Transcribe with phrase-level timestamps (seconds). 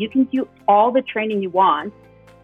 [0.00, 1.92] You can do all the training you want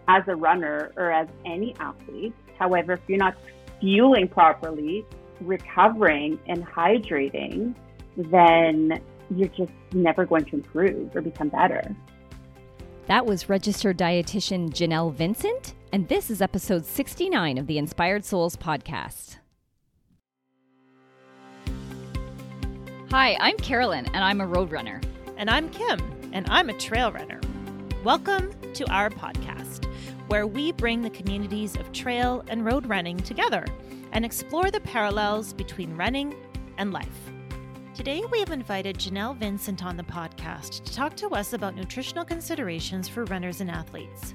[0.08, 2.34] as a runner or as any athlete.
[2.58, 3.34] However, if you're not
[3.80, 5.06] fueling properly,
[5.40, 7.74] recovering and hydrating,
[8.18, 9.00] then
[9.34, 11.96] you're just never going to improve or become better.
[13.06, 18.54] That was registered dietitian Janelle Vincent, and this is episode 69 of the Inspired Souls
[18.54, 19.38] podcast.
[23.10, 25.00] Hi, I'm Carolyn, and I'm a road runner.
[25.38, 26.00] And I'm Kim,
[26.36, 27.40] and I'm a trail runner.
[28.04, 29.86] Welcome to our podcast,
[30.28, 33.64] where we bring the communities of trail and road running together
[34.12, 36.34] and explore the parallels between running
[36.76, 37.08] and life.
[37.94, 42.26] Today, we have invited Janelle Vincent on the podcast to talk to us about nutritional
[42.26, 44.34] considerations for runners and athletes.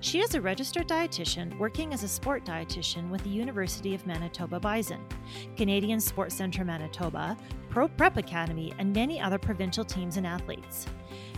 [0.00, 4.60] She is a registered dietitian working as a sport dietitian with the University of Manitoba
[4.60, 5.00] Bison,
[5.56, 7.38] Canadian Sports Centre Manitoba,
[7.70, 10.86] Pro Prep Academy, and many other provincial teams and athletes.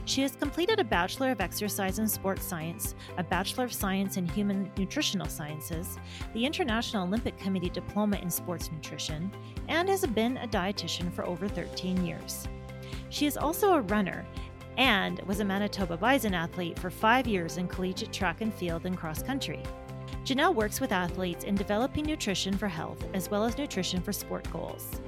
[0.05, 4.27] She has completed a Bachelor of Exercise and Sports Science, a Bachelor of Science in
[4.27, 5.99] Human Nutritional Sciences,
[6.35, 9.31] the International Olympic Committee Diploma in Sports Nutrition,
[9.69, 12.49] and has been a dietitian for over 13 years.
[13.11, 14.27] She is also a runner
[14.77, 18.97] and was a Manitoba Bison athlete for five years in collegiate track and field and
[18.97, 19.63] cross country.
[20.25, 24.51] Janelle works with athletes in developing nutrition for health as well as nutrition for sport
[24.53, 25.01] goals.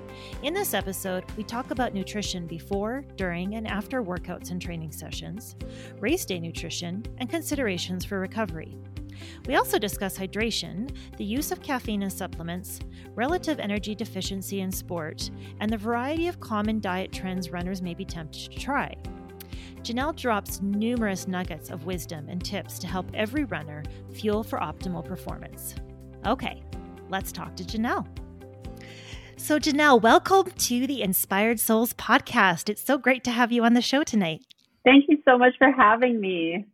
[0.42, 5.56] In this episode, we talk about nutrition before, during, and after workouts and training sessions,
[6.00, 8.76] race day nutrition, and considerations for recovery.
[9.46, 12.80] We also discuss hydration, the use of caffeine and supplements,
[13.14, 18.04] relative energy deficiency in sport, and the variety of common diet trends runners may be
[18.04, 18.94] tempted to try.
[19.82, 25.04] Janelle drops numerous nuggets of wisdom and tips to help every runner fuel for optimal
[25.04, 25.74] performance.
[26.24, 26.62] Okay,
[27.08, 28.06] let's talk to Janelle.
[29.36, 32.68] So, Janelle, welcome to the Inspired Souls podcast.
[32.68, 34.44] It's so great to have you on the show tonight.
[34.84, 36.66] Thank you so much for having me.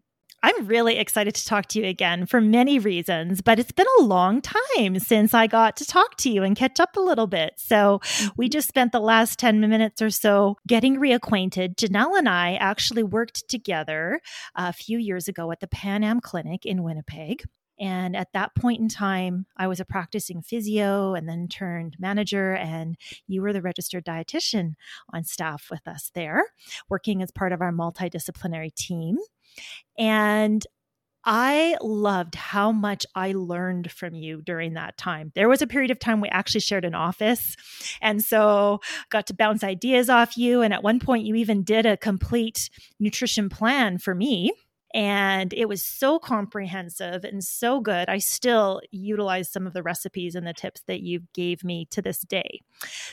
[0.42, 4.02] I'm really excited to talk to you again for many reasons, but it's been a
[4.02, 7.54] long time since I got to talk to you and catch up a little bit.
[7.56, 8.00] So
[8.36, 8.52] we mm-hmm.
[8.52, 11.74] just spent the last 10 minutes or so getting reacquainted.
[11.74, 14.20] Janelle and I actually worked together
[14.54, 17.44] a few years ago at the Pan Am Clinic in Winnipeg.
[17.80, 22.54] And at that point in time, I was a practicing physio and then turned manager.
[22.54, 22.96] And
[23.26, 24.74] you were the registered dietitian
[25.12, 26.42] on staff with us there,
[26.88, 29.18] working as part of our multidisciplinary team.
[29.98, 30.66] And
[31.24, 35.32] I loved how much I learned from you during that time.
[35.34, 37.54] There was a period of time we actually shared an office.
[38.00, 40.62] And so got to bounce ideas off you.
[40.62, 44.52] And at one point, you even did a complete nutrition plan for me
[44.94, 48.08] and it was so comprehensive and so good.
[48.08, 52.00] I still utilize some of the recipes and the tips that you gave me to
[52.00, 52.60] this day.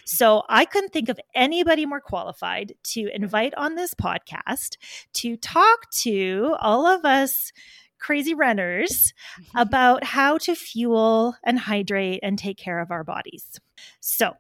[0.06, 4.78] So I couldn't think of anybody more qualified to invite on this podcast
[5.16, 7.52] to talk to all of us
[8.00, 9.58] crazy runners mm-hmm.
[9.58, 13.59] about how to fuel and hydrate and take care of our bodies.
[14.00, 14.34] So,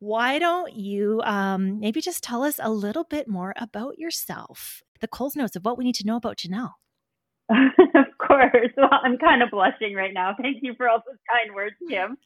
[0.00, 5.08] why don't you um, maybe just tell us a little bit more about yourself, the
[5.08, 6.72] Coles Notes of what we need to know about Janelle?
[7.50, 8.70] of course.
[8.76, 10.34] Well, I'm kind of blushing right now.
[10.40, 12.16] Thank you for all those kind words, Kim.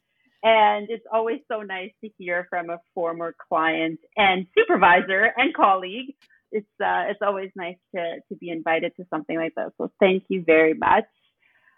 [0.43, 6.15] And it's always so nice to hear from a former client and supervisor and colleague.
[6.51, 9.71] It's uh, it's always nice to to be invited to something like this.
[9.77, 11.03] So thank you very much.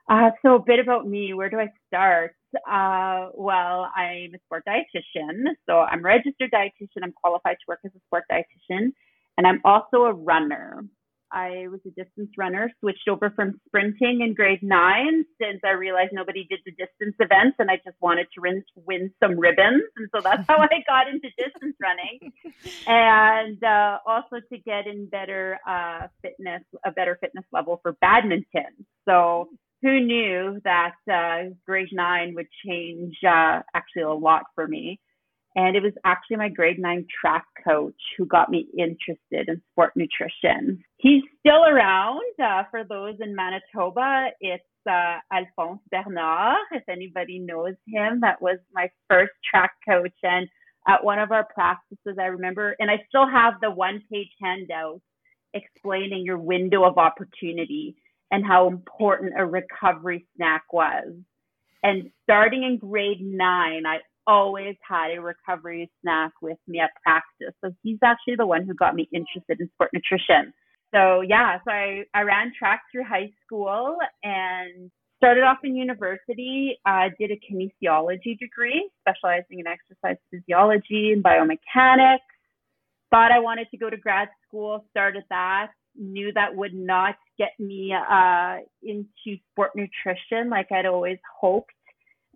[0.10, 1.34] Uh, so a bit about me.
[1.34, 2.36] Where do I start?
[2.70, 5.44] Uh, well, I'm a sport dietitian.
[5.68, 7.04] So I'm a registered dietitian.
[7.04, 8.92] I'm qualified to work as a sport dietitian,
[9.40, 10.84] and I'm also a runner.
[11.32, 16.10] I was a distance runner, switched over from sprinting in grade nine since I realized
[16.12, 19.84] nobody did the distance events and I just wanted to win, win some ribbons.
[19.96, 22.34] And so that's how I got into distance running.
[22.88, 28.86] And uh, also to get in better uh, fitness, a better fitness level for badminton.
[29.08, 29.48] So
[29.82, 35.00] who knew that uh, grade nine would change uh, actually a lot for me?
[35.60, 39.92] And it was actually my grade nine track coach who got me interested in sport
[39.94, 40.82] nutrition.
[41.00, 44.30] He's still around uh, for those in Manitoba.
[44.40, 48.22] It's uh, Alphonse Bernard, if anybody knows him.
[48.22, 50.16] That was my first track coach.
[50.24, 50.48] And
[50.88, 55.02] at one of our practices, I remember, and I still have the one page handout
[55.54, 57.98] explaining your window of opportunity
[58.32, 61.16] and how important a recovery snack was.
[61.84, 63.98] And starting in grade nine, I
[64.30, 67.56] always had a recovery snack with me at practice.
[67.64, 70.54] So he's actually the one who got me interested in sport nutrition.
[70.94, 76.78] So yeah, so I, I ran track through high school and started off in university,
[76.86, 82.20] uh, did a kinesiology degree, specializing in exercise physiology and biomechanics.
[83.10, 87.52] Thought I wanted to go to grad school, started that, knew that would not get
[87.58, 91.72] me uh, into sport nutrition like I'd always hoped.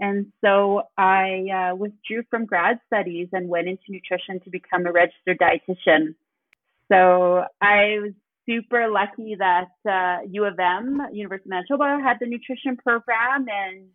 [0.03, 4.91] And so I uh, withdrew from grad studies and went into nutrition to become a
[4.91, 6.15] registered dietitian.
[6.91, 8.11] So I was
[8.45, 13.87] super lucky that uh, U of M, University of Manitoba, had the nutrition program and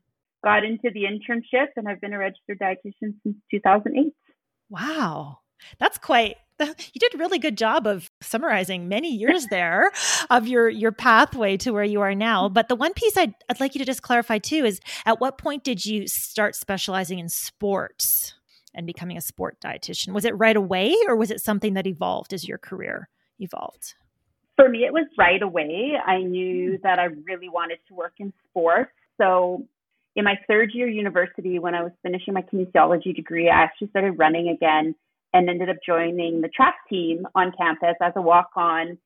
[0.43, 1.67] got into the internship.
[1.77, 4.15] And I've been a registered dietitian since 2008.
[4.71, 5.41] Wow.
[5.79, 9.91] That's quite you did a really good job of summarizing many years there
[10.31, 12.49] of your your pathway to where you are now.
[12.49, 15.39] But the one piece I'd, I'd like you to just clarify too is at what
[15.39, 18.35] point did you start specializing in sports
[18.75, 20.13] and becoming a sport dietitian?
[20.13, 23.09] Was it right away or was it something that evolved as your career
[23.39, 23.95] evolved?
[24.57, 25.93] For me it was right away.
[26.05, 26.83] I knew mm.
[26.83, 28.93] that i really wanted to work in sports.
[29.17, 29.67] So
[30.17, 34.13] in my third year university when i was finishing my kinesiology degree i actually started
[34.13, 34.95] running again
[35.33, 38.99] and ended up joining the track team on campus as a walk on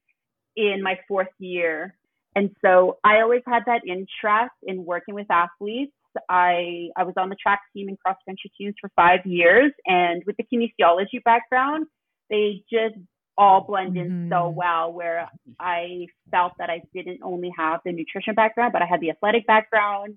[0.57, 1.95] in my fourth year.
[2.35, 5.93] And so I always had that interest in working with athletes.
[6.29, 9.73] I, I was on the track team and cross country teams for five years.
[9.87, 11.87] And with the kinesiology background,
[12.31, 12.97] they just
[13.39, 14.33] all blend in mm-hmm.
[14.33, 15.29] so well where
[15.59, 19.47] I felt that I didn't only have the nutrition background, but I had the athletic
[19.47, 20.17] background.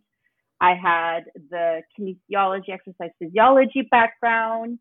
[0.60, 4.80] I had the kinesiology, exercise physiology background.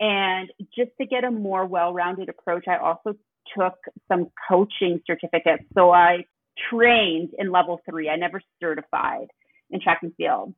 [0.00, 3.16] And just to get a more well rounded approach, I also
[3.56, 3.74] took
[4.08, 5.64] some coaching certificates.
[5.74, 6.24] So I
[6.70, 8.08] trained in level three.
[8.08, 9.28] I never certified
[9.70, 10.54] in track and field,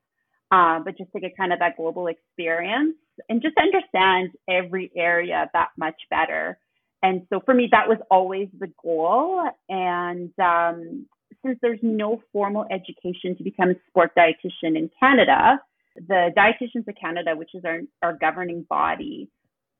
[0.50, 2.96] uh, but just to get kind of that global experience
[3.28, 6.58] and just understand every area that much better.
[7.02, 9.48] And so for me, that was always the goal.
[9.68, 11.06] And um,
[11.44, 15.60] since there's no formal education to become a sport dietitian in Canada,
[15.96, 19.28] the Dietitians of Canada, which is our, our governing body,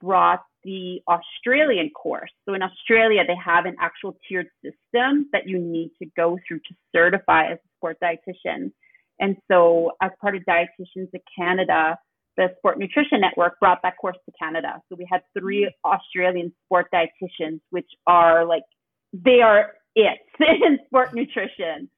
[0.01, 2.31] brought the Australian course.
[2.47, 6.59] So in Australia, they have an actual tiered system that you need to go through
[6.59, 8.73] to certify as a sport dietitian.
[9.21, 11.97] And so, as part of Dietitians of Canada,
[12.37, 14.81] the Sport Nutrition Network brought that course to Canada.
[14.89, 18.65] So we had three Australian sport dietitians, which are like,
[19.13, 21.89] they are it in sport nutrition.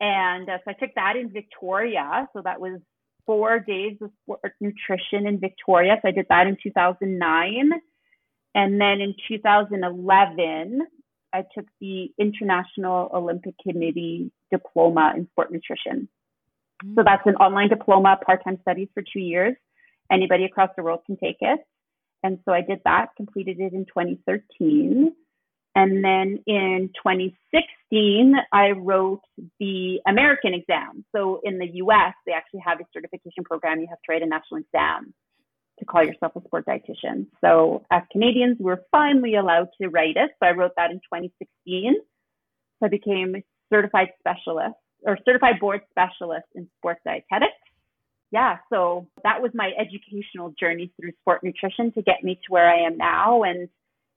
[0.00, 2.28] And uh, so I took that in Victoria.
[2.32, 2.80] So that was
[3.26, 5.98] four days of sport nutrition in Victoria.
[6.02, 7.70] So I did that in 2009.
[8.54, 10.80] And then in 2011,
[11.32, 16.08] I took the International Olympic Committee diploma in sport nutrition.
[16.84, 16.94] Mm-hmm.
[16.94, 17.04] So mm.
[17.04, 19.54] that's an online diploma, part time studies for two years.
[20.10, 21.60] Anybody across the world can take it.
[22.22, 25.12] And so I did that, completed it in 2013.
[25.74, 29.22] And then in 2016, I wrote
[29.58, 31.04] the American exam.
[31.14, 33.80] So in the US, they actually have a certification program.
[33.80, 35.12] You have to write a national exam
[35.78, 37.26] to call yourself a sport dietitian.
[37.40, 40.30] So as Canadians, we're finally allowed to write it.
[40.40, 41.96] So I wrote that in 2016.
[42.78, 47.52] So I became a certified specialist or certified board specialist in sports dietetics.
[48.30, 52.68] Yeah, so that was my educational journey through sport nutrition to get me to where
[52.68, 53.42] I am now.
[53.42, 53.68] And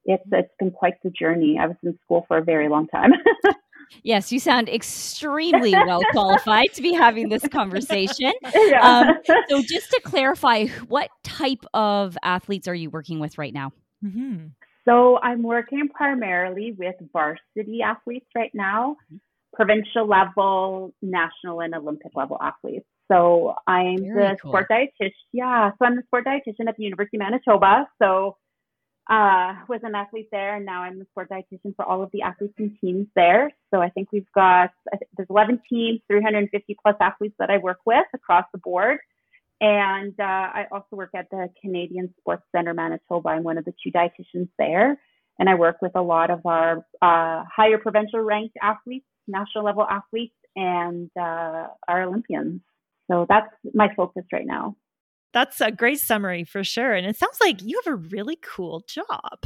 [0.07, 1.59] it's it's been quite the journey.
[1.59, 3.11] I was in school for a very long time.
[4.03, 8.33] yes, you sound extremely well qualified to be having this conversation.
[8.55, 8.81] Yeah.
[8.81, 13.71] Um, so, just to clarify, what type of athletes are you working with right now?
[14.03, 14.47] Mm-hmm.
[14.87, 18.97] So, I'm working primarily with varsity athletes right now,
[19.53, 22.85] provincial level, national, and Olympic level athletes.
[23.11, 24.51] So, I'm Very the cool.
[24.51, 25.11] sport dietitian.
[25.33, 27.87] Yeah, so I'm the sport dietitian at the University of Manitoba.
[28.01, 28.37] So
[29.09, 32.23] uh, was an athlete there, and now I'm the sport dietitian for all of the
[32.23, 33.51] athletes and teams there.
[33.73, 34.71] So I think we've got
[35.15, 38.99] there's 11 teams, 350 plus athletes that I work with across the board.
[39.61, 43.29] And uh, I also work at the Canadian Sports Center Manitoba.
[43.29, 44.99] I'm one of the two dietitians there,
[45.39, 49.87] and I work with a lot of our uh, higher provincial ranked athletes, national level
[49.89, 52.61] athletes, and uh, our Olympians.
[53.09, 54.75] So that's my focus right now.
[55.37, 56.93] That's a great summary for sure.
[56.93, 59.45] And it sounds like you have a really cool job.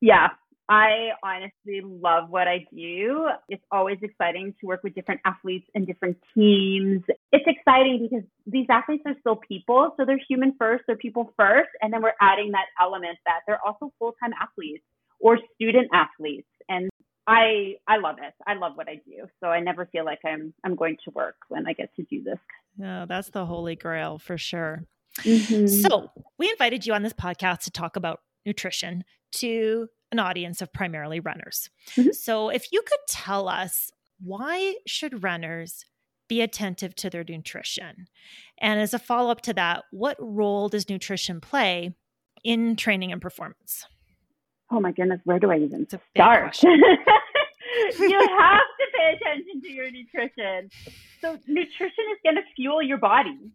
[0.00, 0.28] Yeah,
[0.70, 3.28] I honestly love what I do.
[3.50, 7.02] It's always exciting to work with different athletes and different teams.
[7.30, 9.92] It's exciting because these athletes are still people.
[9.98, 11.68] So they're human first, they're people first.
[11.82, 14.82] And then we're adding that element that they're also full time athletes
[15.20, 16.48] or student athletes.
[16.70, 16.88] And
[17.26, 18.32] I I love it.
[18.46, 19.26] I love what I do.
[19.40, 22.22] So I never feel like I'm I'm going to work when I get to do
[22.22, 22.38] this.
[22.78, 24.84] No, that's the holy grail for sure.
[25.18, 25.66] Mm-hmm.
[25.66, 30.72] So, we invited you on this podcast to talk about nutrition to an audience of
[30.72, 31.68] primarily runners.
[31.96, 32.12] Mm-hmm.
[32.12, 33.90] So, if you could tell us
[34.22, 35.84] why should runners
[36.28, 38.08] be attentive to their nutrition?
[38.58, 41.94] And as a follow up to that, what role does nutrition play
[42.44, 43.86] in training and performance?
[44.70, 46.62] Oh my goodness, where do I even start?
[46.62, 50.70] you have to pay attention to your nutrition.
[51.20, 53.52] So nutrition is going to fuel your body.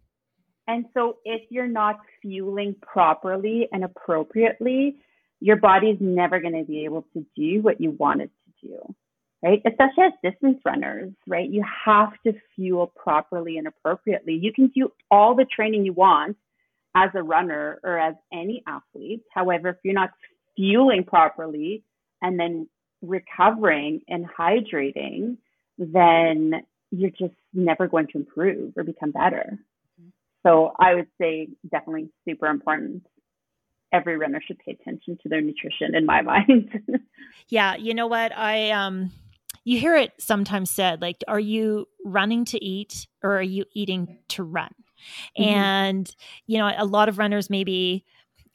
[0.68, 4.98] And so if you're not fueling properly and appropriately,
[5.40, 8.96] your body's never going to be able to do what you want it to do.
[9.44, 9.62] Right?
[9.66, 11.50] Especially as distance runners, right?
[11.50, 14.40] You have to fuel properly and appropriately.
[14.42, 16.38] You can do all the training you want
[16.96, 19.24] as a runner or as any athlete.
[19.34, 20.12] However, if you're not
[20.56, 21.84] fueling properly
[22.22, 22.70] and then
[23.02, 25.36] recovering and hydrating,
[25.78, 29.60] then you're just never going to improve or become better.
[30.46, 33.04] So I would say definitely super important.
[33.94, 36.70] Every runner should pay attention to their nutrition in my mind.
[37.50, 38.36] yeah, you know what?
[38.36, 39.12] I um
[39.66, 44.20] you hear it sometimes said like are you running to eat or are you eating
[44.30, 44.74] to run?
[45.38, 45.44] Mm-hmm.
[45.44, 46.16] And
[46.48, 48.06] you know, a lot of runners maybe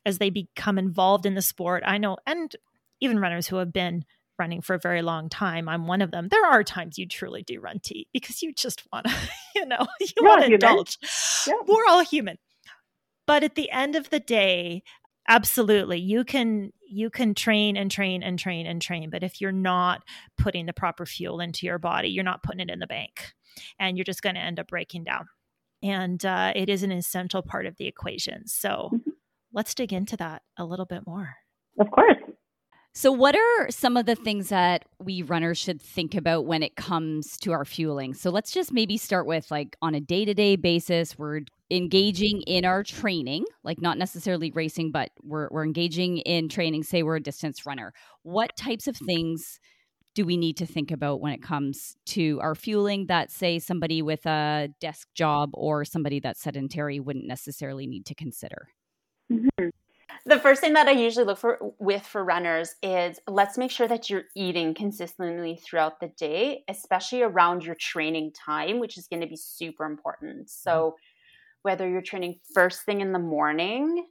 [0.04, 2.54] as they become involved in the sport, I know and
[3.00, 4.04] even runners who have been
[4.38, 5.68] running for a very long time.
[5.68, 6.28] I'm one of them.
[6.28, 9.14] There are times you truly do run to eat because you just want to,
[9.54, 10.98] you know, you want to indulge.
[11.46, 11.54] Yeah.
[11.66, 12.38] We're all human.
[13.26, 14.82] But at the end of the day,
[15.28, 19.52] absolutely you can you can train and train and train and train but if you're
[19.52, 20.02] not
[20.38, 23.34] putting the proper fuel into your body you're not putting it in the bank
[23.78, 25.26] and you're just going to end up breaking down
[25.82, 29.10] and uh, it is an essential part of the equation so mm-hmm.
[29.52, 31.34] let's dig into that a little bit more
[31.78, 32.16] of course
[32.98, 36.74] so, what are some of the things that we runners should think about when it
[36.74, 38.12] comes to our fueling?
[38.12, 42.42] So, let's just maybe start with like on a day to day basis, we're engaging
[42.48, 46.82] in our training, like not necessarily racing, but we're, we're engaging in training.
[46.82, 47.92] Say we're a distance runner.
[48.24, 49.60] What types of things
[50.16, 54.02] do we need to think about when it comes to our fueling that, say, somebody
[54.02, 58.70] with a desk job or somebody that's sedentary wouldn't necessarily need to consider?
[59.32, 59.68] Mm-hmm
[60.26, 63.88] the first thing that I usually look for with for runners is let's make sure
[63.88, 69.22] that you're eating consistently throughout the day, especially around your training time, which is going
[69.22, 70.50] to be super important.
[70.50, 70.94] So mm-hmm.
[71.62, 74.06] whether you're training first thing in the morning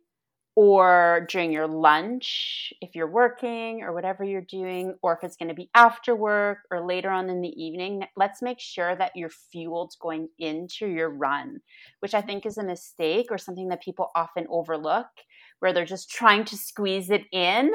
[0.55, 5.49] or during your lunch, if you're working or whatever you're doing, or if it's going
[5.49, 9.29] to be after work or later on in the evening, let's make sure that you're
[9.29, 11.59] fueled going into your run,
[11.99, 15.05] which I think is a mistake or something that people often overlook
[15.59, 17.71] where they're just trying to squeeze it in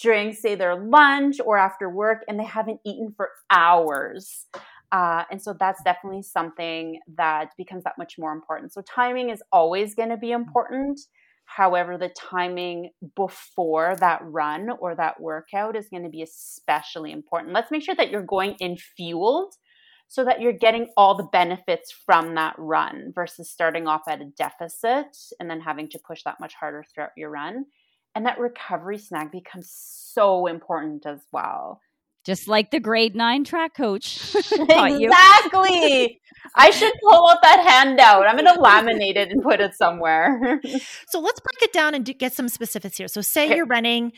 [0.00, 4.46] during, say, their lunch or after work, and they haven't eaten for hours.
[4.92, 8.72] Uh, and so that's definitely something that becomes that much more important.
[8.72, 11.00] So timing is always going to be important.
[11.46, 17.52] However, the timing before that run or that workout is going to be especially important.
[17.52, 19.54] Let's make sure that you're going in fueled
[20.08, 24.26] so that you're getting all the benefits from that run versus starting off at a
[24.26, 27.66] deficit and then having to push that much harder throughout your run.
[28.14, 31.80] And that recovery snack becomes so important as well.
[32.24, 34.34] Just like the grade nine track coach.
[34.52, 36.20] exactly.
[36.54, 38.26] I should pull out that handout.
[38.26, 40.60] I'm going to laminate it and put it somewhere.
[41.08, 43.08] so let's break it down and do, get some specifics here.
[43.08, 43.56] So, say okay.
[43.56, 44.12] you're running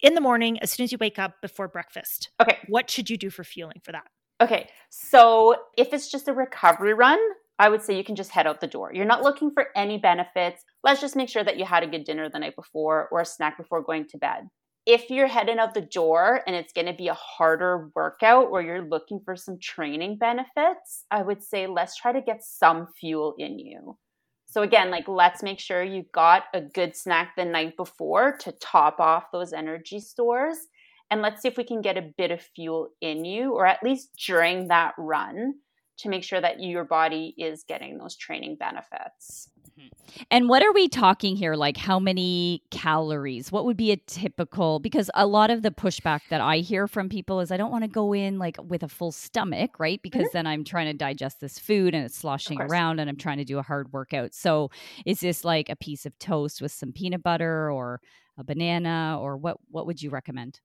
[0.00, 2.30] in the morning as soon as you wake up before breakfast.
[2.40, 2.58] Okay.
[2.68, 4.06] What should you do for fueling for that?
[4.42, 7.20] Okay, so if it's just a recovery run,
[7.60, 8.90] I would say you can just head out the door.
[8.92, 10.64] You're not looking for any benefits.
[10.82, 13.24] Let's just make sure that you had a good dinner the night before or a
[13.24, 14.48] snack before going to bed.
[14.84, 18.62] If you're heading out the door and it's going to be a harder workout where
[18.62, 23.36] you're looking for some training benefits, I would say let's try to get some fuel
[23.38, 23.96] in you.
[24.46, 28.50] So again, like let's make sure you got a good snack the night before to
[28.50, 30.58] top off those energy stores
[31.12, 33.82] and let's see if we can get a bit of fuel in you or at
[33.82, 35.52] least during that run
[35.98, 39.50] to make sure that your body is getting those training benefits.
[39.78, 40.22] Mm-hmm.
[40.30, 41.54] And what are we talking here?
[41.54, 43.52] Like, how many calories?
[43.52, 44.78] What would be a typical?
[44.78, 47.84] Because a lot of the pushback that I hear from people is I don't want
[47.84, 50.00] to go in like with a full stomach, right?
[50.02, 50.38] Because mm-hmm.
[50.38, 53.44] then I'm trying to digest this food and it's sloshing around and I'm trying to
[53.44, 54.34] do a hard workout.
[54.34, 54.70] So,
[55.04, 58.00] is this like a piece of toast with some peanut butter or
[58.38, 59.58] a banana or what?
[59.70, 60.58] What would you recommend?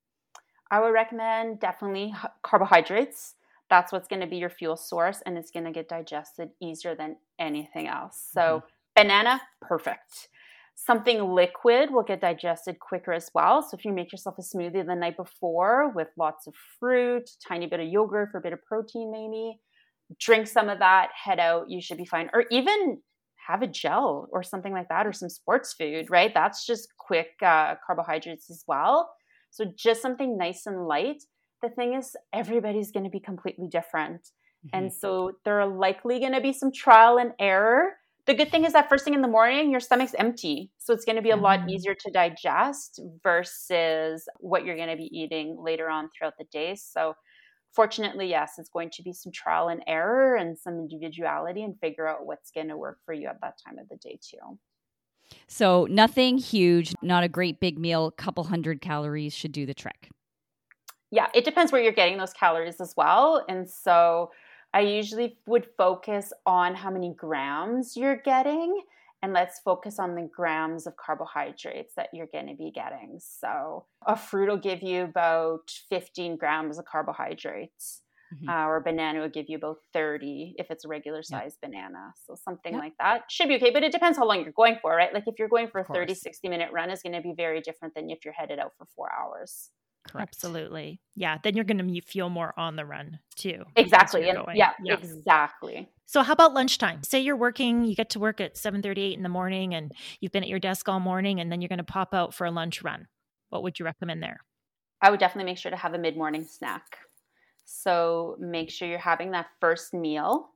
[0.69, 3.35] I would recommend definitely carbohydrates.
[3.69, 6.95] That's what's going to be your fuel source and it's going to get digested easier
[6.95, 8.29] than anything else.
[8.33, 8.67] So, mm-hmm.
[8.95, 10.29] banana, perfect.
[10.75, 13.61] Something liquid will get digested quicker as well.
[13.61, 17.67] So, if you make yourself a smoothie the night before with lots of fruit, tiny
[17.67, 19.59] bit of yogurt for a bit of protein, maybe
[20.19, 22.29] drink some of that, head out, you should be fine.
[22.33, 23.01] Or even
[23.47, 26.33] have a gel or something like that, or some sports food, right?
[26.33, 29.09] That's just quick uh, carbohydrates as well
[29.57, 31.23] so just something nice and light.
[31.63, 34.21] The thing is, everybody's going to be completely different.
[34.21, 34.77] Mm-hmm.
[34.77, 37.93] And so there are likely going to be some trial and error.
[38.27, 40.69] The good thing is that first thing in the morning, your stomach's empty.
[40.77, 41.43] So it's going to be a mm-hmm.
[41.43, 46.45] lot easier to digest versus what you're going to be eating later on throughout the
[46.51, 46.75] day.
[46.75, 47.15] So
[47.73, 52.07] fortunately, yes, it's going to be some trial and error and some individuality and figure
[52.07, 54.59] out what's going to work for you at that time of the day, too.
[55.47, 60.09] So, nothing huge, not a great big meal, couple hundred calories should do the trick.
[61.09, 63.45] Yeah, it depends where you're getting those calories as well.
[63.47, 64.31] And so,
[64.73, 68.81] I usually would focus on how many grams you're getting
[69.23, 73.19] and let's focus on the grams of carbohydrates that you're going to be getting.
[73.19, 78.01] So, a fruit will give you about 15 grams of carbohydrates.
[78.33, 78.49] Mm-hmm.
[78.49, 82.13] Uh, or a banana will give you about 30 if it's a regular size banana.
[82.25, 84.93] So something like that should be okay, but it depends how long you're going for,
[84.95, 85.13] right?
[85.13, 87.61] Like if you're going for a 30, 60 minute run is going to be very
[87.61, 89.69] different than if you're headed out for four hours.
[90.07, 90.29] Correct.
[90.35, 91.01] Absolutely.
[91.15, 91.37] Yeah.
[91.43, 93.63] Then you're going to feel more on the run too.
[93.75, 94.29] Exactly.
[94.29, 95.89] And yeah, yeah, exactly.
[96.05, 97.03] So how about lunchtime?
[97.03, 99.91] Say you're working, you get to work at 7:38 in the morning and
[100.21, 102.45] you've been at your desk all morning and then you're going to pop out for
[102.45, 103.07] a lunch run.
[103.49, 104.39] What would you recommend there?
[105.01, 106.97] I would definitely make sure to have a mid-morning snack.
[107.69, 110.51] So make sure you're having that first meal.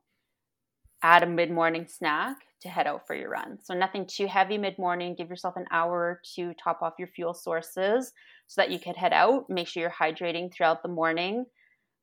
[1.02, 3.58] Add a mid-morning snack to head out for your run.
[3.62, 5.14] So nothing too heavy mid-morning.
[5.14, 8.12] Give yourself an hour to top off your fuel sources
[8.46, 9.50] so that you could head out.
[9.50, 11.44] Make sure you're hydrating throughout the morning.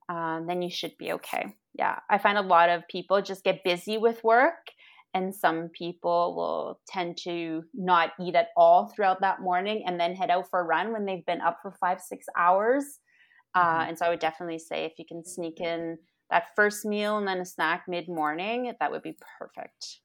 [0.10, 1.56] Um, then you should be okay.
[1.74, 4.68] Yeah, I find a lot of people just get busy with work,
[5.16, 10.14] and some people will tend to not eat at all throughout that morning and then
[10.14, 13.00] head out for a run when they've been up for five, six hours.
[13.60, 15.98] Uh, and so I would definitely say if you can sneak in
[16.30, 20.00] that first meal and then a snack mid morning, that would be perfect.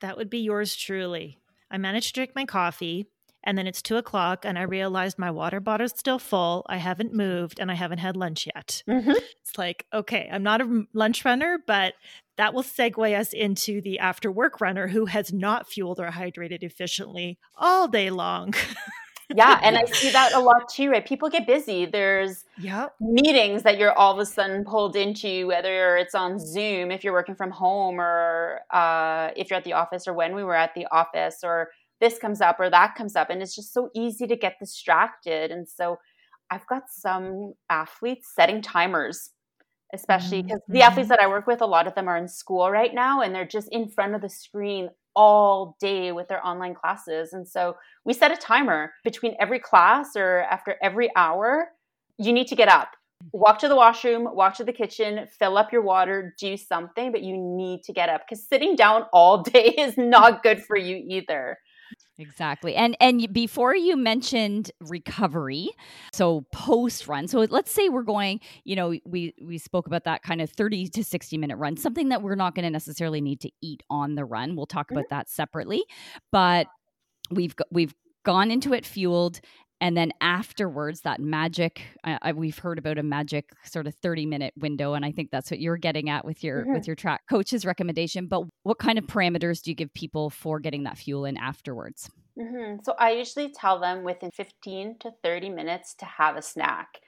[0.00, 1.38] That would be yours truly.
[1.70, 3.06] I managed to drink my coffee
[3.44, 6.66] and then it's two o'clock and I realized my water bottle's still full.
[6.68, 8.82] I haven't moved and I haven't had lunch yet.
[8.86, 9.12] Mm-hmm.
[9.12, 11.94] It's like, okay, I'm not a lunch runner, but
[12.36, 16.62] that will segue us into the after work runner who has not fueled or hydrated
[16.62, 18.52] efficiently all day long.
[19.34, 21.06] yeah, and I see that a lot too, right?
[21.06, 21.86] People get busy.
[21.86, 22.94] There's yep.
[23.00, 27.12] meetings that you're all of a sudden pulled into, whether it's on Zoom if you're
[27.12, 30.74] working from home or uh, if you're at the office or when we were at
[30.74, 31.68] the office or
[32.00, 35.50] this comes up or that comes up and it's just so easy to get distracted
[35.50, 35.98] and so
[36.50, 39.30] i've got some athletes setting timers
[39.94, 40.74] especially because mm-hmm.
[40.74, 43.20] the athletes that i work with a lot of them are in school right now
[43.20, 47.32] and they're just in front of the screen all day with their online classes.
[47.32, 51.70] And so we set a timer between every class or after every hour.
[52.18, 52.90] You need to get up.
[53.32, 57.22] Walk to the washroom walk to the kitchen fill up your water do something but
[57.22, 61.02] you need to get up because sitting down all day is not good for you
[61.08, 61.56] either
[62.18, 62.74] Exactly.
[62.74, 65.68] And and before you mentioned recovery,
[66.12, 67.28] so post run.
[67.28, 70.88] So let's say we're going, you know, we we spoke about that kind of 30
[70.88, 74.14] to 60 minute run, something that we're not going to necessarily need to eat on
[74.14, 74.56] the run.
[74.56, 74.98] We'll talk mm-hmm.
[74.98, 75.84] about that separately.
[76.32, 76.68] But
[77.30, 79.40] we've got, we've gone into it fueled
[79.80, 84.54] and then afterwards that magic uh, we've heard about a magic sort of 30 minute
[84.56, 86.74] window and i think that's what you're getting at with your mm-hmm.
[86.74, 90.60] with your track coach's recommendation but what kind of parameters do you give people for
[90.60, 92.76] getting that fuel in afterwards mm-hmm.
[92.82, 97.00] so i usually tell them within 15 to 30 minutes to have a snack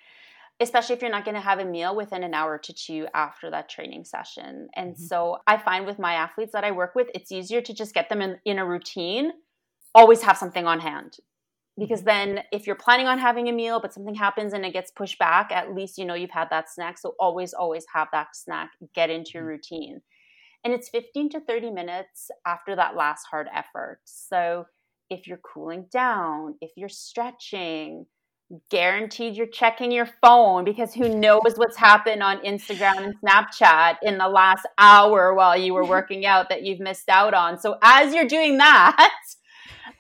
[0.61, 3.51] especially if you're not going to have a meal within an hour to two after
[3.51, 5.05] that training session and mm-hmm.
[5.05, 8.09] so i find with my athletes that i work with it's easier to just get
[8.09, 9.33] them in, in a routine
[9.95, 11.17] always have something on hand
[11.79, 14.91] because then if you're planning on having a meal but something happens and it gets
[14.91, 18.29] pushed back at least you know you've had that snack so always always have that
[18.35, 19.51] snack get into your mm-hmm.
[19.51, 20.01] routine
[20.64, 24.67] and it's 15 to 30 minutes after that last hard effort so
[25.11, 28.07] if you're cooling down if you're stretching
[28.71, 34.17] guaranteed you're checking your phone because who knows what's happened on Instagram and Snapchat in
[34.17, 37.59] the last hour while you were working out that you've missed out on.
[37.61, 39.11] So as you're doing that,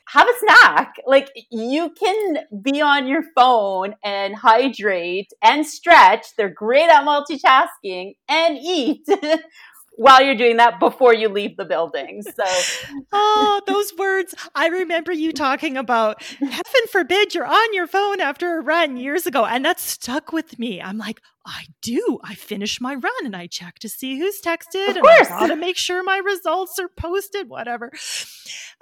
[0.08, 0.94] have a snack.
[1.06, 6.34] Like you can be on your phone and hydrate and stretch.
[6.36, 9.06] They're great at multitasking and eat
[9.98, 12.22] while you're doing that before you leave the building.
[12.22, 12.44] So,
[13.12, 14.34] oh, those words.
[14.54, 19.26] I remember you talking about, heaven forbid you're on your phone after a run years
[19.26, 19.44] ago.
[19.44, 20.80] And that stuck with me.
[20.80, 22.18] I'm like, I do.
[22.22, 25.78] I finish my run and I check to see who's texted and I gotta make
[25.78, 27.90] sure my results are posted, whatever.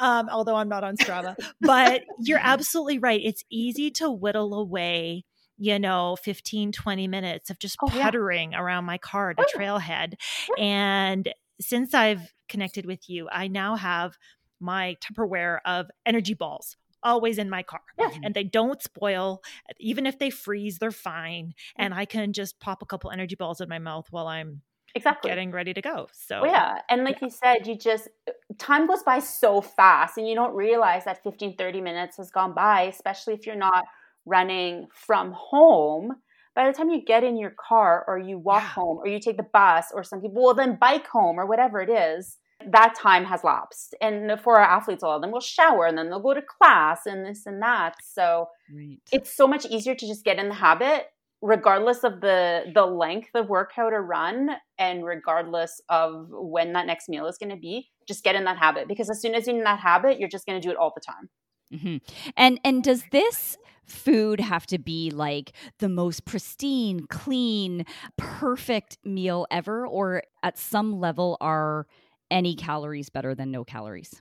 [0.00, 1.36] Um, although I'm not on Strava.
[1.60, 3.20] but you're absolutely right.
[3.22, 5.24] It's easy to whittle away
[5.58, 8.60] you know 15 20 minutes of just oh, puttering yeah.
[8.60, 9.58] around my car to oh.
[9.58, 10.12] trailhead
[10.58, 14.18] and since i've connected with you i now have
[14.60, 18.10] my tupperware of energy balls always in my car yeah.
[18.22, 19.42] and they don't spoil
[19.78, 21.54] even if they freeze they're fine mm.
[21.76, 24.60] and i can just pop a couple energy balls in my mouth while i'm
[24.94, 27.26] exactly getting ready to go oh, so well, yeah and like yeah.
[27.26, 31.22] you said you just uh, time goes by so fast and you don't realize that
[31.22, 33.84] 15 30 minutes has gone by especially if you're not
[34.24, 36.16] running from home
[36.56, 38.68] by the time you get in your car or you walk yeah.
[38.68, 41.82] home or you take the bus or some people will then bike home or whatever
[41.82, 43.94] it is, that time has lapsed.
[44.00, 46.42] And for our athletes, a lot of them will shower and then they'll go to
[46.42, 47.94] class and this and that.
[48.02, 48.98] So right.
[49.12, 51.06] it's so much easier to just get in the habit
[51.42, 57.08] regardless of the the length of workout or run and regardless of when that next
[57.08, 59.56] meal is going to be just get in that habit because as soon as you're
[59.56, 61.28] in that habit you're just going to do it all the time
[61.72, 61.96] mm-hmm.
[62.38, 67.84] and and does this food have to be like the most pristine clean
[68.16, 71.86] perfect meal ever or at some level are
[72.30, 74.20] any calories better than no calories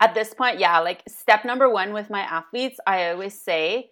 [0.00, 3.90] at this point yeah like step number one with my athletes i always say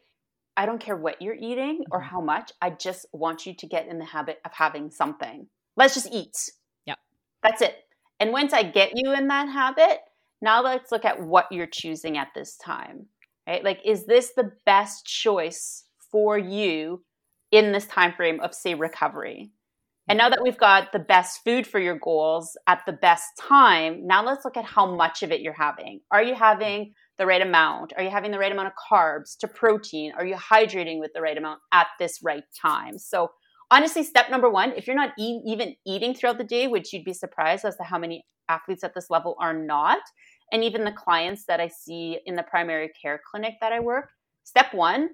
[0.57, 2.09] I don't care what you're eating or mm-hmm.
[2.09, 2.53] how much.
[2.63, 5.47] I just want you to get in the habit of having something.
[5.77, 6.51] Let's just eat.
[6.87, 6.99] Yep.
[7.43, 7.77] That's it.
[8.19, 9.99] And once I get you in that habit,
[10.41, 13.07] now let's look at what you're choosing at this time.
[13.47, 13.63] Right?
[13.63, 17.05] Like is this the best choice for you
[17.53, 19.53] in this time frame of say recovery?
[20.09, 24.07] And now that we've got the best food for your goals at the best time,
[24.07, 26.01] now let's look at how much of it you're having.
[26.13, 27.93] Are you having the right amount?
[27.97, 30.13] Are you having the right amount of carbs to protein?
[30.17, 32.99] Are you hydrating with the right amount at this right time?
[32.99, 33.31] So,
[33.71, 37.05] honestly, step number one, if you're not e- even eating throughout the day, which you'd
[37.05, 39.99] be surprised as to how many athletes at this level are not,
[40.53, 44.11] and even the clients that I see in the primary care clinic that I work,
[44.45, 45.09] step one,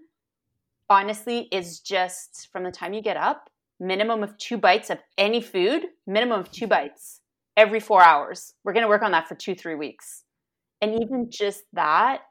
[0.90, 3.48] honestly, is just from the time you get up,
[3.83, 7.21] minimum of two bites of any food, minimum of two bites
[7.57, 8.55] every four hours.
[8.64, 10.25] We're going to work on that for two, three weeks
[10.83, 12.23] and even just that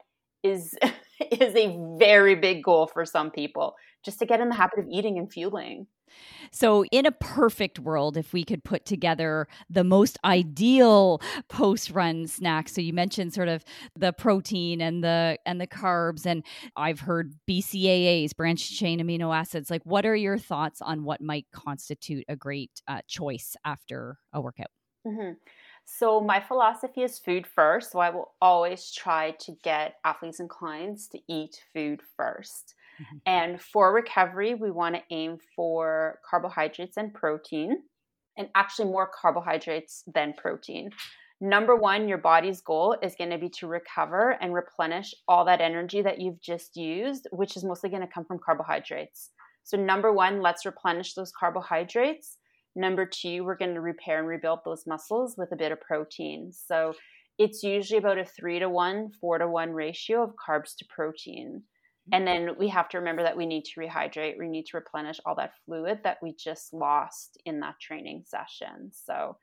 [0.44, 0.76] is
[1.32, 4.86] is a very big goal for some people just to get in the habit of
[4.88, 5.86] eating and fueling
[6.50, 12.68] so, in a perfect world, if we could put together the most ideal post-run snack,
[12.68, 13.64] so you mentioned sort of
[13.96, 16.44] the protein and the and the carbs, and
[16.76, 19.70] I've heard BCAAs, branched chain amino acids.
[19.70, 24.40] Like, what are your thoughts on what might constitute a great uh, choice after a
[24.40, 24.70] workout?
[25.06, 25.32] Mm-hmm.
[25.84, 27.92] So my philosophy is food first.
[27.92, 33.16] So I will always try to get athletes and clients to eat food 1st mm-hmm.
[33.26, 37.82] And for recovery, we want to aim for carbohydrates and protein,
[38.36, 40.90] and actually more carbohydrates than protein.
[41.40, 45.60] Number one, your body's goal is going to be to recover and replenish all that
[45.60, 49.30] energy that you've just used, which is mostly going to come from carbohydrates.
[49.64, 52.38] So, number one, let's replenish those carbohydrates.
[52.74, 56.52] Number two, we're going to repair and rebuild those muscles with a bit of protein.
[56.52, 56.94] So
[57.38, 61.62] it's usually about a three to one, four to one ratio of carbs to protein.
[62.10, 62.14] Mm-hmm.
[62.14, 65.20] And then we have to remember that we need to rehydrate, we need to replenish
[65.24, 68.90] all that fluid that we just lost in that training session.
[68.92, 69.36] So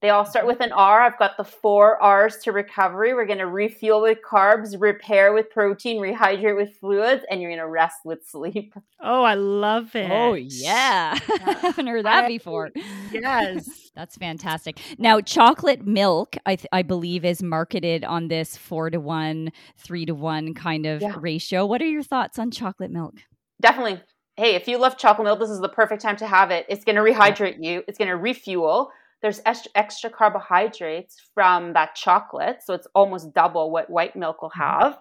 [0.00, 0.54] they all start mm-hmm.
[0.54, 1.02] with an R.
[1.02, 3.12] I've got the four R's to recovery.
[3.12, 7.60] We're going to refuel with carbs, repair with protein, rehydrate with fluids, and you're going
[7.60, 8.74] to rest with sleep.
[9.00, 10.10] Oh, I love oh, it.
[10.10, 11.18] Oh, yeah.
[11.28, 12.70] I haven't heard that before.
[13.12, 13.89] Yes.
[14.00, 14.80] That's fantastic.
[14.96, 20.06] Now, chocolate milk, I, th- I believe, is marketed on this four to one, three
[20.06, 21.14] to one kind of yeah.
[21.18, 21.66] ratio.
[21.66, 23.16] What are your thoughts on chocolate milk?
[23.60, 24.00] Definitely.
[24.36, 26.64] Hey, if you love chocolate milk, this is the perfect time to have it.
[26.70, 28.90] It's going to rehydrate you, it's going to refuel
[29.22, 32.60] there's extra carbohydrates from that chocolate.
[32.64, 34.82] So it's almost double what white milk will mm-hmm.
[34.82, 34.98] have.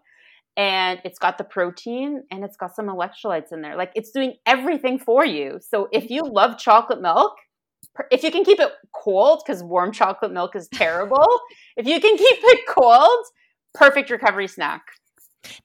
[0.57, 3.77] And it's got the protein and it's got some electrolytes in there.
[3.77, 5.59] Like it's doing everything for you.
[5.61, 7.37] So if you love chocolate milk,
[8.11, 11.27] if you can keep it cold, because warm chocolate milk is terrible,
[11.77, 13.25] if you can keep it cold,
[13.73, 14.81] perfect recovery snack.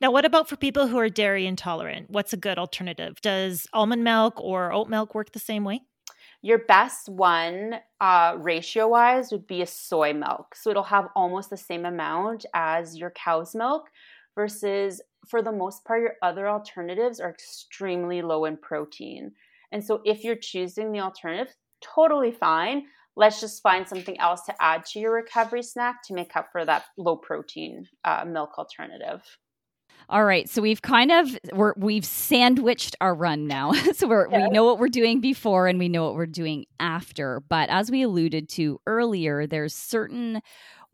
[0.01, 2.11] Now, what about for people who are dairy intolerant?
[2.11, 3.21] What's a good alternative?
[3.21, 5.81] Does almond milk or oat milk work the same way?
[6.43, 10.55] Your best one, uh, ratio wise, would be a soy milk.
[10.55, 13.89] So it'll have almost the same amount as your cow's milk,
[14.35, 19.33] versus for the most part, your other alternatives are extremely low in protein.
[19.73, 22.85] And so if you're choosing the alternative, totally fine.
[23.17, 26.65] Let's just find something else to add to your recovery snack to make up for
[26.65, 29.23] that low protein uh, milk alternative.
[30.09, 33.73] All right, so we've kind of we're we've sandwiched our run now.
[33.95, 37.41] so we're, we know what we're doing before and we know what we're doing after.
[37.49, 40.43] But as we alluded to earlier, there's certain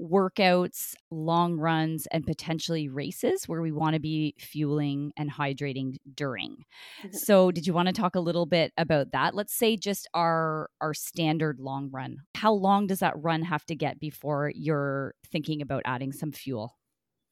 [0.00, 6.64] workouts, long runs, and potentially races where we want to be fueling and hydrating during.
[7.02, 7.16] Mm-hmm.
[7.16, 9.34] So, did you want to talk a little bit about that?
[9.34, 12.18] Let's say just our our standard long run.
[12.36, 16.76] How long does that run have to get before you're thinking about adding some fuel?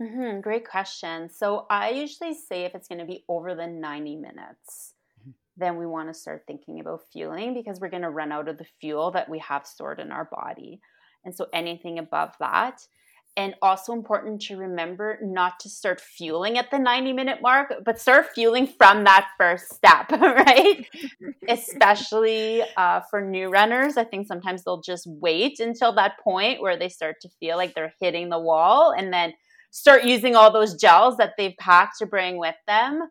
[0.01, 1.29] Mm-hmm, great question.
[1.29, 5.31] So I usually say if it's going to be over the 90 minutes, mm-hmm.
[5.57, 8.59] then we want to start thinking about fueling because we're going to run out of
[8.59, 10.81] the fuel that we have stored in our body.
[11.29, 12.81] And so anything above that.
[13.37, 18.01] and also important to remember not to start fueling at the 90 minute mark, but
[18.01, 20.87] start fueling from that first step, right?
[21.49, 23.99] Especially uh, for new runners.
[23.99, 27.75] I think sometimes they'll just wait until that point where they start to feel like
[27.75, 29.35] they're hitting the wall and then
[29.71, 33.03] start using all those gels that they've packed to bring with them.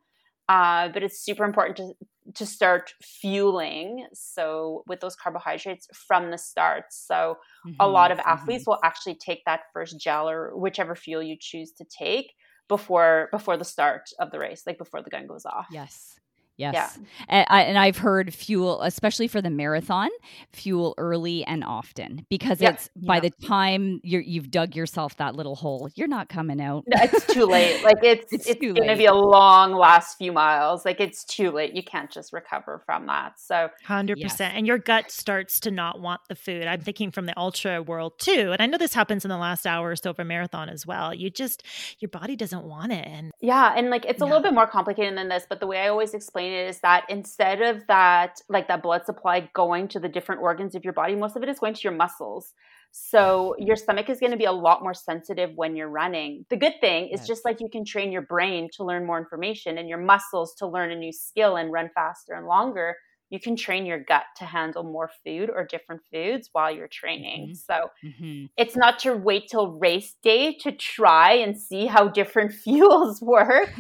[0.50, 1.94] Uh, but it's super important to
[2.36, 6.86] to start fueling so with those carbohydrates from the start.
[6.90, 8.72] So mm-hmm, a lot of athletes mm-hmm.
[8.72, 12.34] will actually take that first gel or whichever fuel you choose to take
[12.68, 15.68] before before the start of the race like before the gun goes off.
[15.72, 16.20] Yes
[16.58, 16.74] Yes.
[16.74, 17.06] Yeah.
[17.30, 20.10] And, I, and I've heard fuel, especially for the marathon,
[20.52, 22.72] fuel early and often because yeah.
[22.72, 23.22] it's by yeah.
[23.22, 26.84] the time you you've dug yourself that little hole, you're not coming out.
[26.88, 27.68] No, it's too late.
[27.88, 30.84] Like it's it's, it's going to be a long last few miles.
[30.84, 31.74] Like it's too late.
[31.74, 33.40] You can't just recover from that.
[33.40, 34.16] So 100%.
[34.18, 34.42] Yes.
[34.42, 36.66] And your gut starts to not want the food.
[36.66, 38.52] I'm thinking from the ultra world too.
[38.52, 40.86] And I know this happens in the last hour or so of a marathon as
[40.86, 41.14] well.
[41.14, 41.64] You just
[42.00, 45.18] your body doesn't want it and Yeah, and like it's a little bit more complicated
[45.18, 48.84] than this, but the way I always explain is that instead of that, like that
[48.84, 51.74] blood supply going to the different organs of your body, most of it is going
[51.74, 52.54] to your muscles.
[52.92, 56.46] So your stomach is going to be a lot more sensitive when you're running.
[56.50, 59.78] The good thing is just like you can train your brain to learn more information
[59.78, 62.96] and your muscles to learn a new skill and run faster and longer,
[63.30, 67.50] you can train your gut to handle more food or different foods while you're training.
[67.50, 67.54] Mm-hmm.
[67.54, 68.46] So mm-hmm.
[68.58, 73.74] it's not to wait till race day to try and see how different fuels work.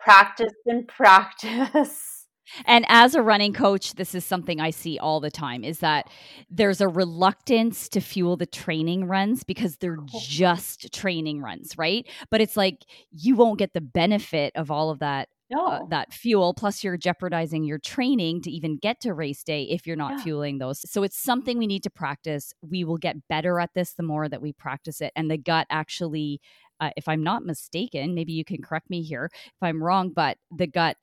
[0.00, 2.06] Practice and practice.
[2.64, 6.10] And as a running coach, this is something I see all the time is that
[6.50, 12.06] there's a reluctance to fuel the training runs because they're just training runs, right?
[12.30, 15.66] But it's like you won't get the benefit of all of that uh, no.
[15.66, 19.84] Uh, that fuel plus you're jeopardizing your training to even get to race day if
[19.84, 20.22] you're not yeah.
[20.22, 23.94] fueling those so it's something we need to practice we will get better at this
[23.94, 26.40] the more that we practice it and the gut actually
[26.80, 30.36] uh, if i'm not mistaken maybe you can correct me here if i'm wrong but
[30.56, 30.96] the gut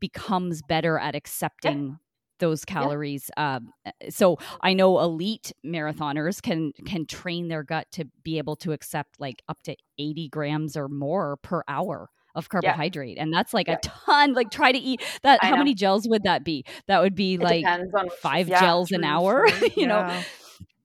[0.00, 1.94] becomes better at accepting yeah.
[2.40, 3.56] those calories yeah.
[3.56, 8.56] um, eh, so i know elite marathoners can can train their gut to be able
[8.56, 13.22] to accept like up to 80 grams or more per hour of carbohydrate yeah.
[13.22, 15.58] and that's like a ton like try to eat that I how know.
[15.58, 17.64] many gels would that be that would be it like
[18.20, 20.22] five gels an hour you know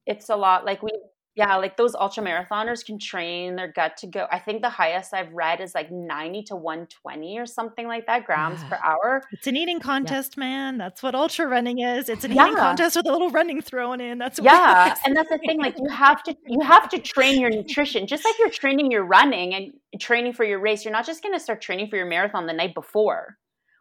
[0.05, 0.91] it's a lot like we
[1.35, 4.27] yeah, like those ultra marathoners can train their gut to go.
[4.29, 8.25] I think the highest I've read is like 90 to 120 or something like that
[8.25, 8.69] grams yeah.
[8.69, 9.23] per hour.
[9.31, 10.41] It's an eating contest, yeah.
[10.41, 10.77] man.
[10.77, 12.09] That's what ultra running is.
[12.09, 12.47] It's an yeah.
[12.47, 14.17] eating contest with a little running thrown in.
[14.17, 15.61] That's yeah, and that's the thing.
[15.61, 19.05] Like you have to you have to train your nutrition just like you're training your
[19.05, 20.83] running and training for your race.
[20.83, 23.37] You're not just going to start training for your marathon the night before,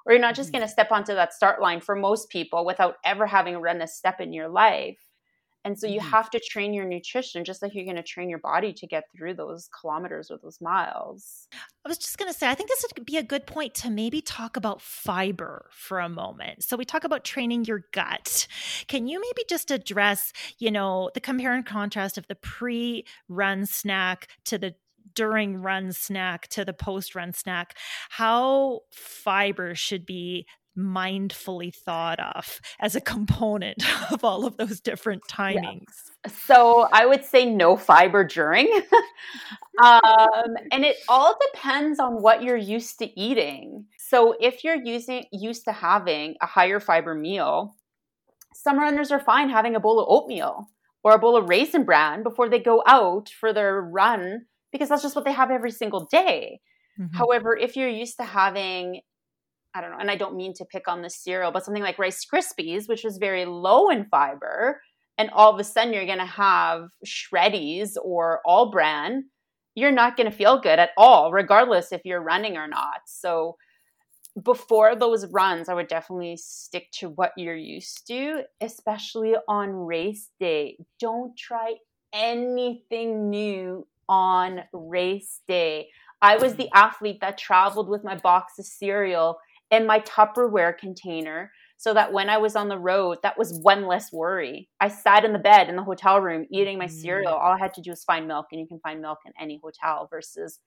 [0.07, 0.59] or you're not just mm-hmm.
[0.59, 3.89] going to step onto that start line for most people without ever having run a
[3.89, 5.10] step in your life
[5.65, 6.09] and so you mm-hmm.
[6.11, 9.05] have to train your nutrition just like you're going to train your body to get
[9.15, 11.49] through those kilometers or those miles.
[11.85, 13.91] I was just going to say, I think this would be a good point to
[13.91, 16.65] maybe talk about fiber for a moment.
[16.65, 18.47] So we talk about training your gut.
[18.89, 23.67] Can you maybe just address, you know, the compare and contrast of the pre run
[23.67, 24.75] snack to the
[25.15, 27.77] during run snack to the post run snack,
[28.11, 30.47] how fiber should be
[30.79, 35.85] mindfully thought of as a component of all of those different timings?
[36.25, 36.33] Yeah.
[36.47, 38.71] So I would say no fiber during.
[39.83, 43.87] um, and it all depends on what you're used to eating.
[43.99, 47.77] So if you're using used to having a higher fiber meal,
[48.55, 50.69] some runners are fine having a bowl of oatmeal
[51.03, 55.03] or a bowl of raisin bran before they go out for their run because that's
[55.03, 56.61] just what they have every single day.
[57.01, 57.17] Mm-hmm.
[57.17, 59.01] However, if you're used to having
[59.75, 61.99] I don't know, and I don't mean to pick on the cereal, but something like
[61.99, 64.83] Rice Krispies, which is very low in fiber,
[65.17, 69.27] and all of a sudden you're going to have Shreddies or All Bran,
[69.75, 73.03] you're not going to feel good at all, regardless if you're running or not.
[73.07, 73.57] So
[74.43, 80.31] before those runs, I would definitely stick to what you're used to, especially on race
[80.41, 80.79] day.
[80.99, 81.75] Don't try
[82.13, 85.89] anything new on race day.
[86.23, 89.39] I was the athlete that traveled with my box of cereal
[89.71, 93.87] in my Tupperware container so that when I was on the road, that was one
[93.87, 94.69] less worry.
[94.81, 97.33] I sat in the bed in the hotel room eating my cereal.
[97.33, 97.41] Mm.
[97.41, 99.59] All I had to do was find milk, and you can find milk in any
[99.63, 100.59] hotel versus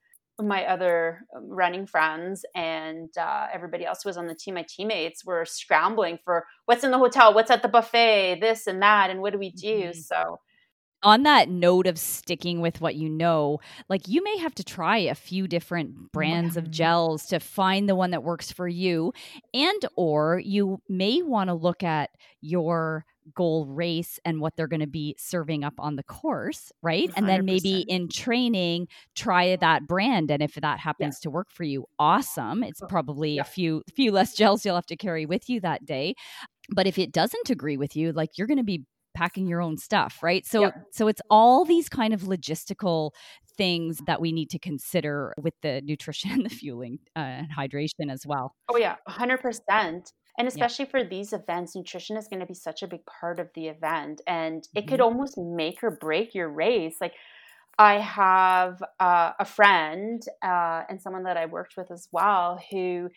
[0.41, 4.65] my other um, running friends and uh, everybody else who was on the team, my
[4.67, 9.11] teammates were scrambling for what's in the hotel, what's at the buffet, this and that,
[9.11, 9.91] and what do we do?
[9.91, 9.99] Mm-hmm.
[9.99, 10.39] So
[11.03, 14.97] on that note of sticking with what you know, like you may have to try
[14.97, 19.13] a few different brands of gels to find the one that works for you
[19.53, 22.09] and or you may want to look at
[22.41, 27.09] your goal race and what they're going to be serving up on the course, right?
[27.09, 27.13] 100%.
[27.17, 30.31] And then maybe in training, try that brand.
[30.31, 31.23] And if that happens yeah.
[31.23, 32.63] to work for you, awesome.
[32.63, 33.41] It's probably yeah.
[33.41, 36.15] a few few less gels you'll have to carry with you that day.
[36.69, 39.77] But if it doesn't agree with you, like you're going to be packing your own
[39.77, 40.45] stuff, right?
[40.45, 43.11] So so it's all these kind of logistical
[43.57, 48.11] things that we need to consider with the nutrition and the fueling uh, and hydration
[48.11, 48.55] as well.
[48.69, 50.11] Oh yeah, 100%.
[50.35, 50.91] And especially yeah.
[50.91, 54.21] for these events, nutrition is going to be such a big part of the event
[54.25, 54.89] and it mm-hmm.
[54.89, 56.95] could almost make or break your race.
[56.99, 57.13] Like
[57.77, 63.09] I have uh, a friend uh, and someone that I worked with as well who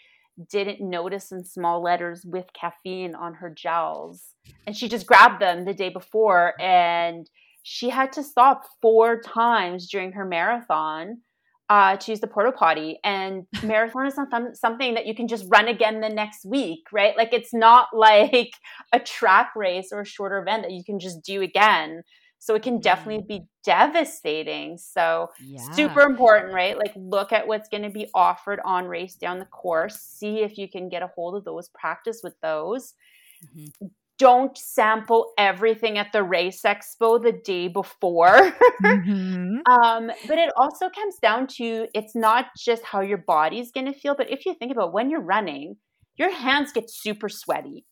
[0.50, 4.34] didn't notice in small letters with caffeine on her gels.
[4.66, 7.28] And she just grabbed them the day before and
[7.62, 11.22] she had to stop four times during her marathon
[11.68, 12.98] uh, to use the porta potty.
[13.02, 16.86] And marathon is not th- something that you can just run again the next week,
[16.92, 17.16] right?
[17.16, 18.52] Like it's not like
[18.92, 22.02] a track race or a shorter event that you can just do again.
[22.38, 24.76] So it can definitely be devastating.
[24.78, 25.70] So yeah.
[25.72, 26.76] super important, right?
[26.76, 29.96] Like look at what's going to be offered on race down the course.
[29.96, 31.68] See if you can get a hold of those.
[31.70, 32.94] Practice with those.
[33.44, 33.86] Mm-hmm.
[34.18, 38.52] Don't sample everything at the race expo the day before.
[38.82, 39.56] mm-hmm.
[39.70, 43.98] um, but it also comes down to it's not just how your body's going to
[43.98, 45.76] feel, but if you think about when you're running,
[46.16, 47.84] your hands get super sweaty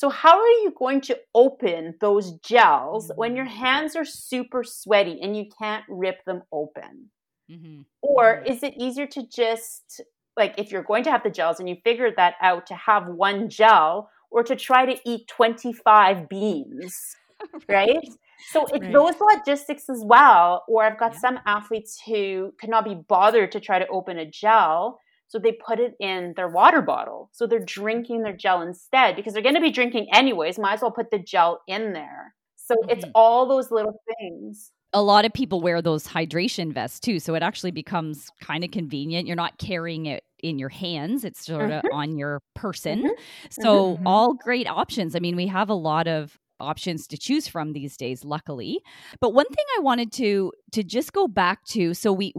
[0.00, 3.50] so, how are you going to open those gels when your mm.
[3.50, 7.10] hands are super sweaty and you can't rip them open?
[7.52, 7.82] Mm-hmm.
[8.00, 8.50] Or mm-hmm.
[8.50, 10.00] is it easier to just,
[10.38, 13.08] like, if you're going to have the gels and you figured that out, to have
[13.08, 16.96] one gel or to try to eat 25 beans,
[17.68, 17.90] right?
[17.90, 18.08] right?
[18.52, 18.92] So it's right.
[18.94, 20.64] those logistics as well.
[20.66, 21.18] Or I've got yeah.
[21.18, 24.98] some athletes who could not be bothered to try to open a gel.
[25.30, 27.30] So they put it in their water bottle.
[27.32, 30.58] So they're drinking their gel instead because they're going to be drinking anyways.
[30.58, 32.34] Might as well put the gel in there.
[32.56, 32.90] So mm-hmm.
[32.90, 34.72] it's all those little things.
[34.92, 37.20] A lot of people wear those hydration vests too.
[37.20, 39.28] So it actually becomes kind of convenient.
[39.28, 41.94] You're not carrying it in your hands, it's sort of mm-hmm.
[41.94, 43.04] on your person.
[43.04, 43.46] Mm-hmm.
[43.50, 44.06] So, mm-hmm.
[44.06, 45.14] all great options.
[45.14, 48.78] I mean, we have a lot of options to choose from these days luckily
[49.18, 52.34] but one thing i wanted to to just go back to so we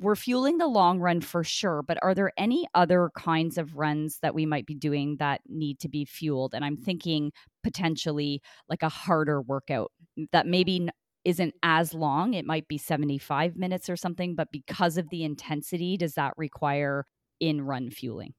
[0.00, 4.18] we're fueling the long run for sure, but are there any other kinds of runs
[4.20, 6.54] that we might be doing that need to be fueled?
[6.54, 9.92] And I'm thinking potentially like a harder workout
[10.32, 10.88] that maybe
[11.24, 12.34] isn't as long.
[12.34, 17.04] It might be 75 minutes or something, but because of the intensity, does that require
[17.38, 18.34] in run fueling?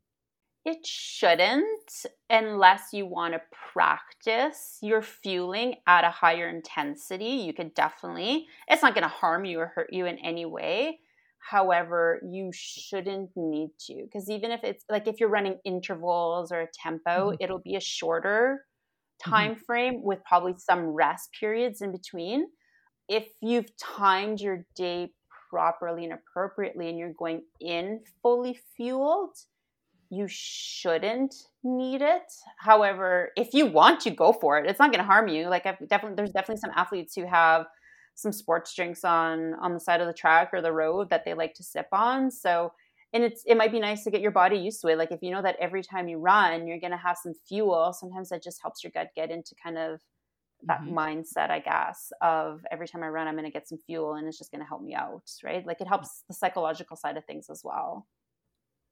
[0.66, 7.24] It shouldn't, unless you want to practice your fueling at a higher intensity.
[7.46, 11.00] You could definitely, it's not going to harm you or hurt you in any way
[11.50, 16.62] However, you shouldn't need to because even if it's like if you're running intervals or
[16.62, 17.36] a tempo, mm-hmm.
[17.40, 18.66] it'll be a shorter
[19.24, 19.64] time mm-hmm.
[19.66, 22.48] frame with probably some rest periods in between.
[23.08, 25.14] If you've timed your day
[25.50, 29.38] properly and appropriately and you're going in fully fueled,
[30.10, 31.34] you shouldn't
[31.64, 32.30] need it.
[32.60, 35.48] However, if you want to go for it, it's not going to harm you.
[35.48, 37.68] Like I've definitely there's definitely some athletes who have
[38.18, 41.36] some sports drinks on on the side of the track or the road that they
[41.36, 42.32] like to sip on.
[42.32, 42.74] So
[43.14, 44.98] and it's it might be nice to get your body used to it.
[44.98, 48.30] Like if you know that every time you run, you're gonna have some fuel, sometimes
[48.30, 50.02] that just helps your gut get into kind of
[50.64, 50.98] that mm-hmm.
[50.98, 54.40] mindset, I guess, of every time I run, I'm gonna get some fuel and it's
[54.40, 55.66] just gonna help me out, right?
[55.66, 58.08] Like it helps the psychological side of things as well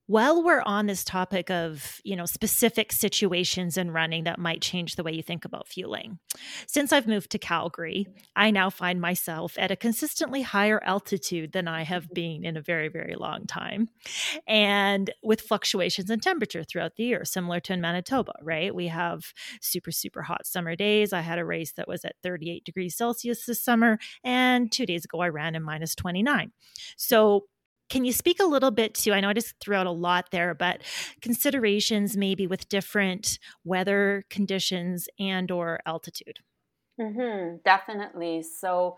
[0.07, 4.95] while we're on this topic of you know specific situations in running that might change
[4.95, 6.19] the way you think about fueling
[6.67, 11.67] since i've moved to calgary i now find myself at a consistently higher altitude than
[11.67, 13.89] i have been in a very very long time
[14.47, 18.73] and with fluctuations in temperature throughout the year similar to in manitoba right?
[18.73, 21.11] We have super super hot summer days.
[21.11, 25.05] I had a race that was at 38 degrees celsius this summer and two days
[25.05, 26.51] ago i ran in minus 29
[26.95, 27.45] so
[27.89, 29.13] can you speak a little bit to?
[29.13, 30.81] I know I just threw out a lot there, but
[31.21, 36.39] considerations maybe with different weather conditions and or altitude.
[36.99, 38.41] Mm-hmm, definitely.
[38.43, 38.97] So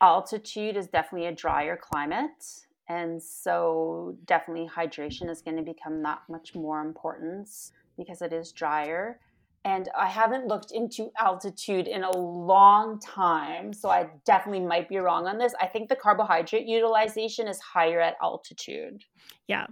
[0.00, 6.22] altitude is definitely a drier climate, and so definitely hydration is going to become that
[6.28, 7.48] much more important
[7.96, 9.20] because it is drier
[9.64, 14.96] and I haven't looked into altitude in a long time, so I definitely might be
[14.98, 15.52] wrong on this.
[15.60, 19.04] I think the carbohydrate utilization is higher at altitude.
[19.48, 19.66] Yeah.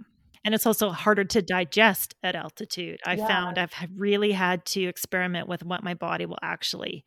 [0.45, 2.99] And it's also harder to digest at altitude.
[3.05, 3.27] I yeah.
[3.27, 7.03] found I've really had to experiment with what my body will actually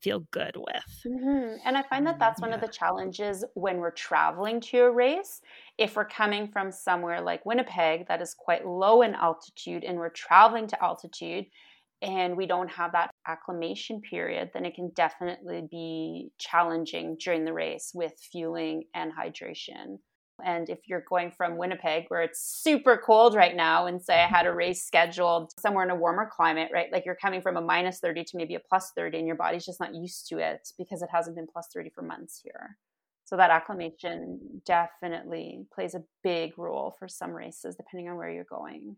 [0.00, 1.04] feel good with.
[1.06, 1.56] Mm-hmm.
[1.64, 2.56] And I find that that's one yeah.
[2.56, 5.40] of the challenges when we're traveling to a race.
[5.76, 10.10] If we're coming from somewhere like Winnipeg that is quite low in altitude and we're
[10.10, 11.46] traveling to altitude,
[12.02, 17.52] and we don't have that acclimation period, then it can definitely be challenging during the
[17.52, 19.98] race with fueling and hydration.
[20.44, 24.26] And if you're going from Winnipeg, where it's super cold right now, and say I
[24.26, 26.90] had a race scheduled somewhere in a warmer climate, right?
[26.90, 29.64] Like you're coming from a minus 30 to maybe a plus 30, and your body's
[29.64, 32.76] just not used to it because it hasn't been plus 30 for months here.
[33.24, 38.44] So that acclimation definitely plays a big role for some races, depending on where you're
[38.44, 38.96] going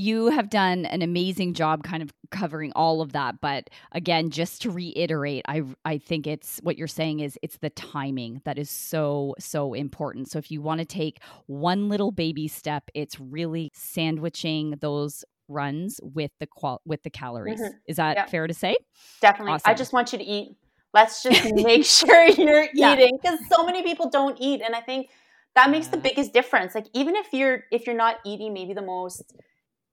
[0.00, 4.62] you have done an amazing job kind of covering all of that but again just
[4.62, 8.70] to reiterate i i think it's what you're saying is it's the timing that is
[8.70, 13.70] so so important so if you want to take one little baby step it's really
[13.74, 17.76] sandwiching those runs with the qual with the calories mm-hmm.
[17.86, 18.26] is that yeah.
[18.26, 18.76] fair to say
[19.20, 19.70] definitely awesome.
[19.70, 20.56] i just want you to eat
[20.94, 22.94] let's just make sure you're yeah.
[22.94, 25.10] eating because so many people don't eat and i think
[25.56, 28.82] that makes the biggest difference like even if you're if you're not eating maybe the
[28.82, 29.34] most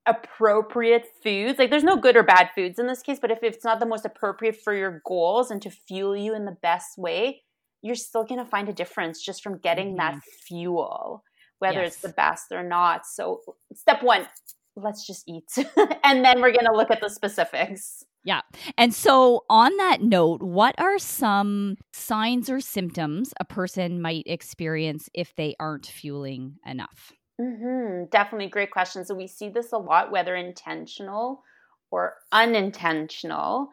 [0.08, 1.60] appropriate foods.
[1.60, 3.86] Like there's no good or bad foods in this case, but if it's not the
[3.86, 7.44] most appropriate for your goals and to fuel you in the best way,
[7.82, 10.16] you're still going to find a difference just from getting mm-hmm.
[10.16, 11.24] that fuel,
[11.60, 11.94] whether yes.
[11.94, 13.06] it's the best or not.
[13.06, 13.42] So,
[13.74, 14.28] step 1,
[14.76, 15.50] let's just eat.
[16.04, 18.04] and then we're going to look at the specifics.
[18.24, 18.42] Yeah.
[18.78, 25.10] And so, on that note, what are some signs or symptoms a person might experience
[25.14, 27.14] if they aren't fueling enough?
[27.40, 28.06] Mm-hmm.
[28.10, 29.06] Definitely great question.
[29.06, 31.44] So we see this a lot, whether intentional
[31.92, 33.70] or unintentional.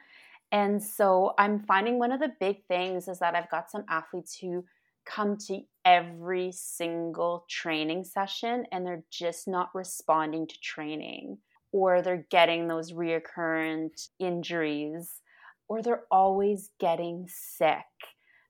[0.53, 4.39] And so I'm finding one of the big things is that I've got some athletes
[4.39, 4.65] who
[5.07, 11.39] come to every single training session and they're just not responding to training,
[11.73, 15.21] or they're getting those reoccurrent injuries,
[15.69, 17.79] or they're always getting sick.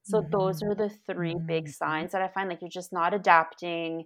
[0.02, 0.30] So mm-hmm.
[0.30, 1.46] those are the 3 mm-hmm.
[1.46, 4.04] big signs that I find like you're just not adapting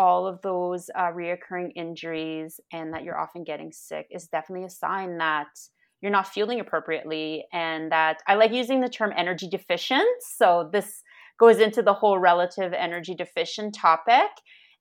[0.00, 4.70] all of those uh, reoccurring injuries and that you're often getting sick is definitely a
[4.70, 5.48] sign that
[6.00, 10.08] you're not fueling appropriately and that I like using the term energy deficient.
[10.38, 11.02] So this
[11.38, 14.30] goes into the whole relative energy deficient topic.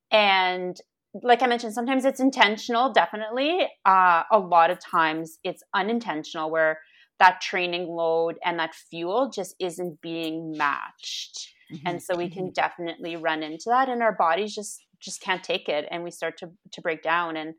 [0.09, 0.78] And
[1.22, 3.67] like I mentioned, sometimes it's intentional, definitely.
[3.86, 6.80] Uh, a lot of times it's unintentional where
[7.20, 11.49] that training load and that fuel just isn't being matched.
[11.74, 11.88] Mm-hmm.
[11.88, 12.53] And so we can mm-hmm.
[12.53, 16.38] definitely run into that, and our bodies just just can't take it and we start
[16.38, 17.54] to to break down and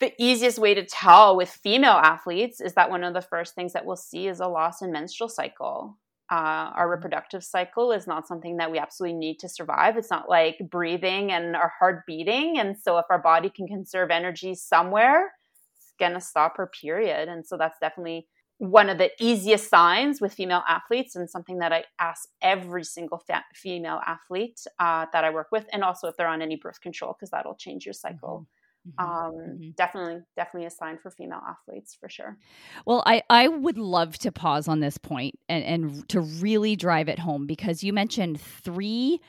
[0.00, 3.74] the easiest way to tell with female athletes is that one of the first things
[3.74, 5.98] that we'll see is a loss in menstrual cycle
[6.30, 6.90] uh, our mm-hmm.
[6.92, 9.96] reproductive cycle is not something that we absolutely need to survive.
[9.96, 12.58] It's not like breathing and our heart beating.
[12.58, 15.32] And so, if our body can conserve energy somewhere,
[15.76, 17.28] it's going to stop her period.
[17.28, 18.28] And so, that's definitely
[18.60, 23.16] one of the easiest signs with female athletes and something that I ask every single
[23.16, 26.78] fa- female athlete uh, that I work with, and also if they're on any birth
[26.82, 28.46] control, because that'll change your cycle.
[28.86, 29.02] Mm-hmm.
[29.02, 29.26] mm-hmm.
[29.26, 29.70] Um, mm-hmm.
[29.78, 32.36] Definitely, definitely a sign for female athletes for sure.
[32.84, 37.08] Well, I, I would love to pause on this point and, and to really drive
[37.08, 39.20] it home because you mentioned three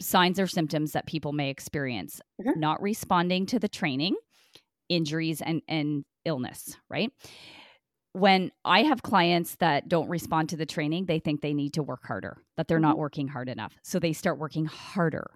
[0.00, 2.58] signs or symptoms that people may experience mm-hmm.
[2.58, 4.16] not responding to the training,
[4.88, 7.12] injuries, and, and illness, right?
[8.12, 11.82] When I have clients that don't respond to the training, they think they need to
[11.82, 12.88] work harder, that they're mm-hmm.
[12.88, 13.74] not working hard enough.
[13.82, 15.30] So they start working harder.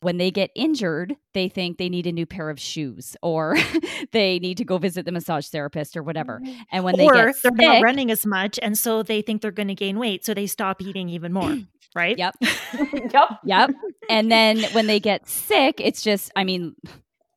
[0.00, 3.56] When they get injured, they think they need a new pair of shoes or
[4.12, 6.40] they need to go visit the massage therapist or whatever.
[6.42, 6.60] Mm-hmm.
[6.70, 9.42] And when they or get they're sick, not running as much and so they think
[9.42, 11.56] they're going to gain weight, so they stop eating even more,
[11.94, 12.16] right?
[12.16, 12.36] Yep.
[13.12, 13.28] yep.
[13.44, 13.70] Yep.
[14.08, 16.76] And then when they get sick, it's just I mean,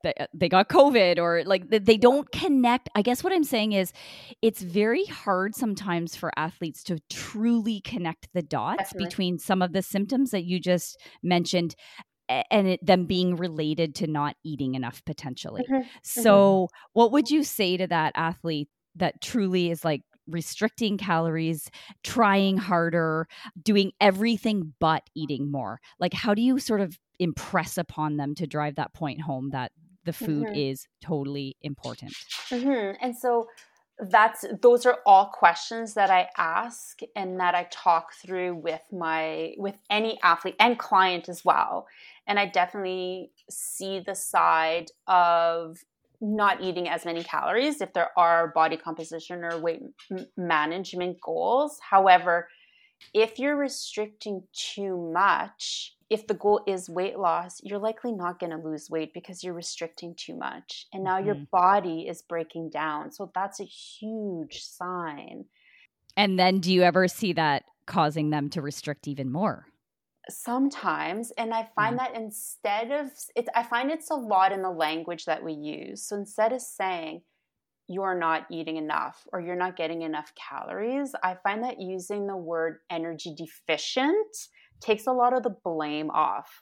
[0.05, 2.89] uh, they got COVID or like they don't connect.
[2.95, 3.91] I guess what I'm saying is
[4.41, 9.05] it's very hard sometimes for athletes to truly connect the dots Definitely.
[9.05, 11.75] between some of the symptoms that you just mentioned
[12.29, 15.63] and it, them being related to not eating enough potentially.
[15.69, 15.87] Mm-hmm.
[16.03, 16.89] So, mm-hmm.
[16.93, 21.69] what would you say to that athlete that truly is like restricting calories,
[22.03, 23.27] trying harder,
[23.61, 25.79] doing everything but eating more?
[25.99, 29.71] Like, how do you sort of impress upon them to drive that point home that
[30.05, 30.55] the food mm-hmm.
[30.55, 32.13] is totally important.
[32.49, 32.97] Mm-hmm.
[33.01, 33.47] And so
[33.99, 39.53] that's those are all questions that I ask and that I talk through with my
[39.57, 41.87] with any athlete and client as well.
[42.25, 45.83] And I definitely see the side of
[46.21, 49.81] not eating as many calories if there are body composition or weight
[50.37, 51.79] management goals.
[51.89, 52.49] However,
[53.13, 58.51] if you're restricting too much, if the goal is weight loss, you're likely not going
[58.51, 60.87] to lose weight because you're restricting too much.
[60.93, 61.27] And now mm-hmm.
[61.27, 63.11] your body is breaking down.
[63.11, 65.45] So that's a huge sign.
[66.17, 69.67] And then do you ever see that causing them to restrict even more?
[70.29, 71.31] Sometimes.
[71.37, 72.07] And I find yeah.
[72.07, 76.07] that instead of it, I find it's a lot in the language that we use.
[76.07, 77.21] So instead of saying,
[77.89, 82.37] you're not eating enough or you're not getting enough calories, I find that using the
[82.37, 84.37] word energy deficient
[84.79, 86.61] takes a lot of the blame off.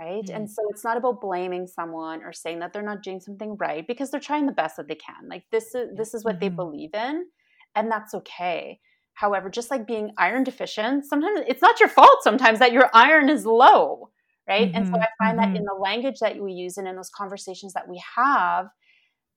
[0.00, 0.24] Right.
[0.24, 0.36] Mm.
[0.36, 3.84] And so it's not about blaming someone or saying that they're not doing something right
[3.84, 5.28] because they're trying the best that they can.
[5.28, 6.40] Like this is this is what mm-hmm.
[6.40, 7.26] they believe in,
[7.74, 8.78] and that's okay.
[9.14, 13.28] However, just like being iron deficient, sometimes it's not your fault sometimes that your iron
[13.28, 14.10] is low,
[14.48, 14.68] right?
[14.68, 14.76] Mm-hmm.
[14.76, 15.02] And so mm-hmm.
[15.02, 15.52] I find mm-hmm.
[15.52, 18.68] that in the language that we use and in those conversations that we have,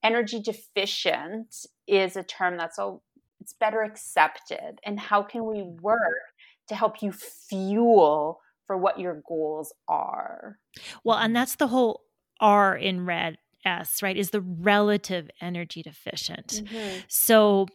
[0.02, 1.54] energy deficient
[1.86, 2.96] is a term that's a
[3.40, 4.78] it's better accepted.
[4.84, 5.98] And how can we work
[6.68, 10.58] to help you fuel for what your goals are?
[11.02, 12.02] Well, and that's the whole
[12.40, 14.16] R in red S, right?
[14.16, 16.62] Is the relative energy deficient.
[16.64, 17.00] Mm-hmm.
[17.08, 17.66] So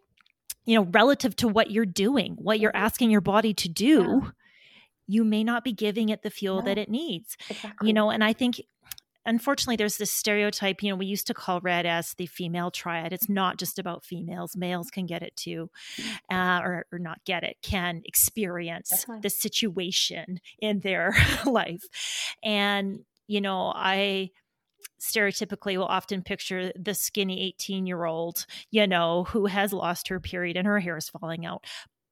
[0.65, 2.85] you know, relative to what you're doing, what you're mm-hmm.
[2.85, 4.29] asking your body to do, yeah.
[5.07, 7.37] you may not be giving it the fuel that it needs.
[7.49, 7.87] Exactly.
[7.87, 8.61] You know, and I think
[9.27, 13.29] unfortunately there's this stereotype you know we used to call RED-S the female triad it's
[13.29, 15.69] not just about females males can get it too
[16.31, 19.21] uh, or, or not get it can experience Definitely.
[19.21, 21.13] the situation in their
[21.45, 21.83] life
[22.43, 24.31] and you know i
[24.99, 30.19] stereotypically will often picture the skinny 18 year old, you know, who has lost her
[30.19, 31.63] period and her hair is falling out.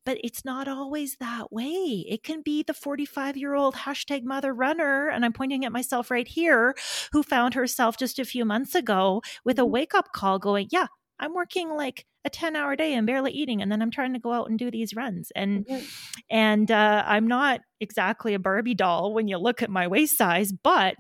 [0.06, 2.06] But it's not always that way.
[2.08, 6.12] It can be the 45 year old hashtag mother runner, and I'm pointing at myself
[6.12, 6.76] right here,
[7.12, 9.72] who found herself just a few months ago with a mm-hmm.
[9.72, 10.88] wake up call going, Yeah,
[11.20, 14.20] I'm working like a 10 hour day and barely eating and then i'm trying to
[14.20, 15.86] go out and do these runs and mm-hmm.
[16.32, 20.52] and uh, i'm not exactly a barbie doll when you look at my waist size
[20.52, 20.96] but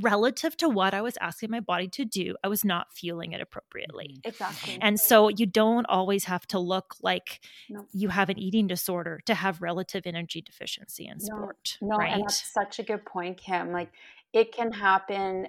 [0.00, 3.40] relative to what I was asking my body to do, I was not fueling it
[3.40, 4.16] appropriately.
[4.18, 4.28] Mm-hmm.
[4.28, 4.78] Exactly.
[4.80, 7.86] And so you don't always have to look like no.
[7.92, 11.78] you have an eating disorder to have relative energy deficiency in sport.
[11.80, 12.12] No, right?
[12.12, 13.72] and that's such a good point, Kim.
[13.72, 13.90] Like
[14.32, 15.48] it can happen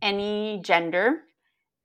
[0.00, 1.20] any gender,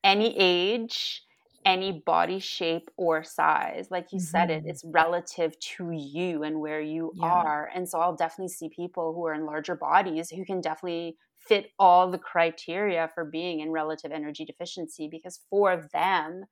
[0.03, 1.23] any age,
[1.65, 3.87] any body shape or size.
[3.89, 4.25] Like you mm-hmm.
[4.25, 4.69] said it, mm-hmm.
[4.69, 7.25] it's relative to you and where you yeah.
[7.25, 7.69] are.
[7.73, 11.17] And so I'll definitely see people who are in larger bodies who can definitely
[11.47, 16.45] fit all the criteria for being in relative energy deficiency because for them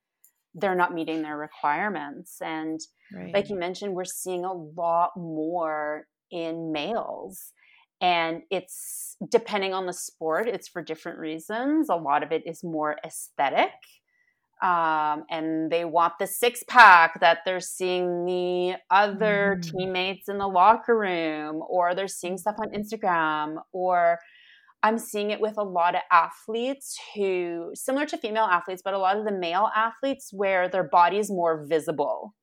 [0.54, 2.80] they're not meeting their requirements and
[3.12, 3.34] right.
[3.34, 7.52] like you mentioned we're seeing a lot more in males
[8.00, 12.62] and it's depending on the sport it's for different reasons a lot of it is
[12.62, 13.72] more aesthetic
[14.62, 19.70] um, and they want the six pack that they're seeing the other mm.
[19.70, 24.18] teammates in the locker room or they're seeing stuff on instagram or
[24.84, 28.98] I'm seeing it with a lot of athletes who, similar to female athletes, but a
[28.98, 32.34] lot of the male athletes where their body is more visible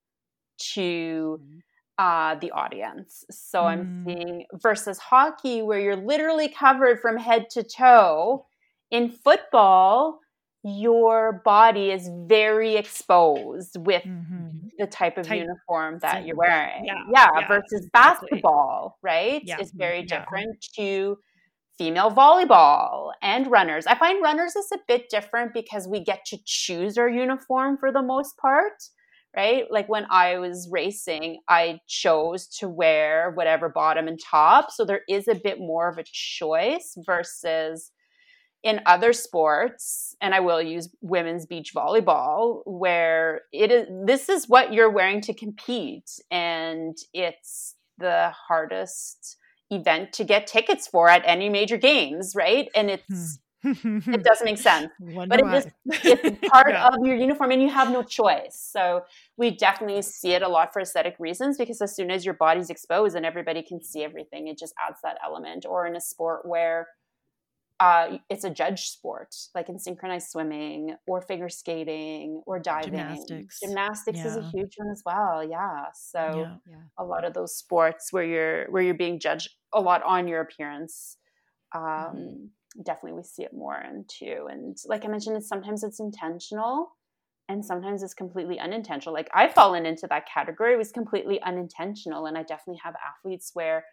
[0.73, 1.59] to mm-hmm.
[1.99, 3.23] uh, the audience.
[3.29, 3.65] So mm.
[3.65, 8.47] I'm seeing versus hockey where you're literally covered from head to toe.
[8.89, 10.19] In football,
[10.63, 14.67] your body is very exposed with mm-hmm.
[14.79, 16.85] the type of type uniform that you're wearing.
[16.85, 18.29] Yeah, yeah, yeah versus exactly.
[18.29, 19.43] basketball, right?
[19.45, 19.59] Yeah.
[19.59, 21.19] Is very different to
[21.81, 23.87] female volleyball and runners.
[23.87, 27.91] I find runners is a bit different because we get to choose our uniform for
[27.91, 28.73] the most part,
[29.35, 29.63] right?
[29.71, 34.69] Like when I was racing, I chose to wear whatever bottom and top.
[34.69, 37.91] So there is a bit more of a choice versus
[38.61, 44.47] in other sports and i will use women's beach volleyball where it is this is
[44.47, 49.37] what you're wearing to compete and it's the hardest
[49.71, 52.69] event to get tickets for at any major games, right?
[52.75, 53.99] And it's hmm.
[54.11, 56.87] it doesn't make sense, but it just it's part yeah.
[56.87, 58.69] of your uniform, and you have no choice.
[58.71, 59.01] So
[59.37, 62.69] we definitely see it a lot for aesthetic reasons because as soon as your body's
[62.69, 65.65] exposed and everybody can see everything, it just adds that element.
[65.67, 66.87] Or in a sport where
[67.81, 72.91] uh, it's a judge sport, like in synchronized swimming or figure skating or diving.
[72.91, 73.59] Gymnastics.
[73.59, 74.27] Gymnastics yeah.
[74.27, 75.43] is a huge one as well.
[75.43, 75.85] Yeah.
[75.95, 76.55] So yeah.
[76.69, 76.83] Yeah.
[76.99, 80.41] a lot of those sports where you're where you're being judged a lot on your
[80.41, 81.17] appearance.
[81.73, 82.83] Um, mm-hmm.
[82.83, 86.95] Definitely, we see it more into, and like I mentioned, it's sometimes it's intentional,
[87.49, 89.15] and sometimes it's completely unintentional.
[89.15, 93.49] Like I've fallen into that category; it was completely unintentional, and I definitely have athletes
[93.55, 93.85] where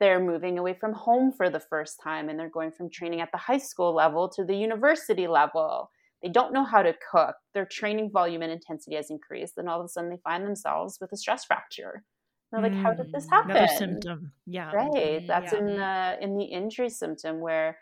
[0.00, 3.32] they're moving away from home for the first time and they're going from training at
[3.32, 5.90] the high school level to the university level.
[6.22, 7.36] They don't know how to cook.
[7.54, 9.58] Their training volume and intensity has increased.
[9.58, 12.04] And all of a sudden they find themselves with a stress fracture.
[12.52, 13.50] they're like, how did this happen?
[13.50, 14.32] Mm, another symptom.
[14.46, 14.72] Yeah.
[14.72, 15.26] Right.
[15.26, 15.58] That's yeah.
[15.58, 17.78] in the in the injury symptom where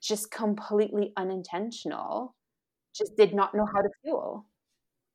[0.00, 2.34] just completely unintentional,
[2.94, 4.46] just did not know how to fuel.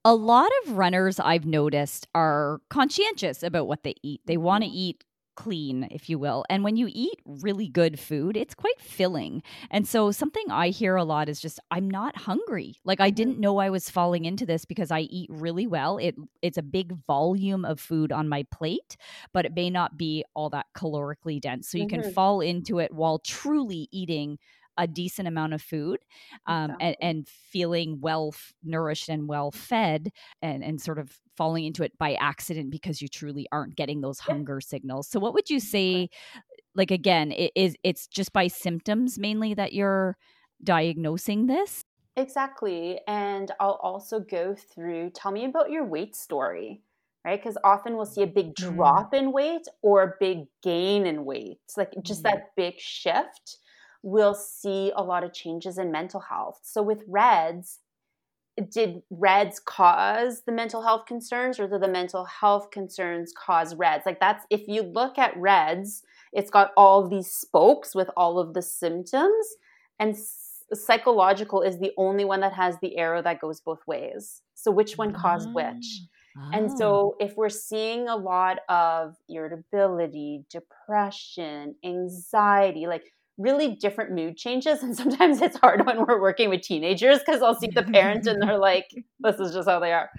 [0.06, 4.22] A lot of runners I've noticed are conscientious about what they eat.
[4.26, 4.78] They want to mm-hmm.
[4.78, 5.04] eat
[5.36, 6.46] clean, if you will.
[6.50, 9.44] And when you eat really good food, it's quite filling.
[9.72, 12.76] And so something I hear a lot is just I'm not hungry.
[12.84, 15.98] Like I didn't know I was falling into this because I eat really well.
[15.98, 18.98] It it's a big volume of food on my plate,
[19.34, 21.70] but it may not be all that calorically dense.
[21.70, 22.02] So you mm-hmm.
[22.02, 24.38] can fall into it while truly eating
[24.78, 26.00] a decent amount of food
[26.48, 26.86] um, exactly.
[26.88, 30.10] and, and, feeling well f- nourished and well fed
[30.42, 34.20] and, and sort of falling into it by accident because you truly aren't getting those
[34.20, 35.08] hunger signals.
[35.08, 36.10] So what would you say
[36.76, 40.18] like again, it is it's just by symptoms mainly that you're
[40.64, 41.84] diagnosing this?
[42.16, 43.00] Exactly.
[43.08, 46.82] And I'll also go through tell me about your weight story
[47.26, 47.42] right?
[47.42, 48.76] Because often we'll see a big mm-hmm.
[48.76, 52.36] drop in weight or a big gain in weight, it's like just mm-hmm.
[52.36, 53.60] that big shift
[54.04, 56.60] we'll see a lot of changes in mental health.
[56.62, 57.80] So with RED-S,
[58.70, 64.06] did RED-S cause the mental health concerns or did the mental health concerns cause RED-S?
[64.06, 68.54] Like that's if you look at RED-S, it's got all these spokes with all of
[68.54, 69.48] the symptoms
[70.00, 70.16] and
[70.74, 74.42] psychological is the only one that has the arrow that goes both ways.
[74.56, 76.02] So which one caused which?
[76.38, 76.50] Oh.
[76.52, 84.38] And so if we're seeing a lot of irritability, depression, anxiety, like really different mood
[84.38, 84.84] changes.
[84.84, 88.42] And sometimes it's hard when we're working with teenagers because I'll see the parents and
[88.42, 88.88] they're like,
[89.20, 90.10] this is just how they are.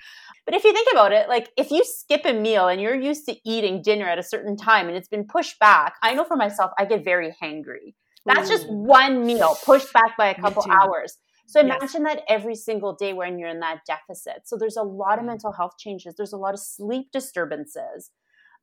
[0.47, 3.27] But if you think about it, like if you skip a meal and you're used
[3.27, 6.37] to eating dinner at a certain time and it's been pushed back, I know for
[6.37, 7.95] myself, I get very hangry.
[8.27, 8.53] That's Ooh.
[8.53, 11.19] just one meal pushed back by a couple hours.
[11.47, 12.17] So imagine yes.
[12.17, 14.43] that every single day when you're in that deficit.
[14.45, 16.15] So there's a lot of mental health changes.
[16.17, 18.11] There's a lot of sleep disturbances.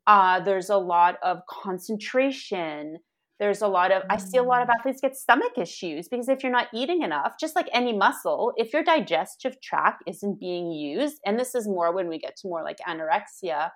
[0.08, 2.97] Uh, there's a lot of concentration
[3.42, 4.76] there's a lot of, I see a lot of mm.
[4.76, 8.72] athletes get stomach issues because if you're not eating enough, just like any muscle, if
[8.72, 12.64] your digestive tract isn't being used, and this is more when we get to more
[12.64, 13.72] like anorexia,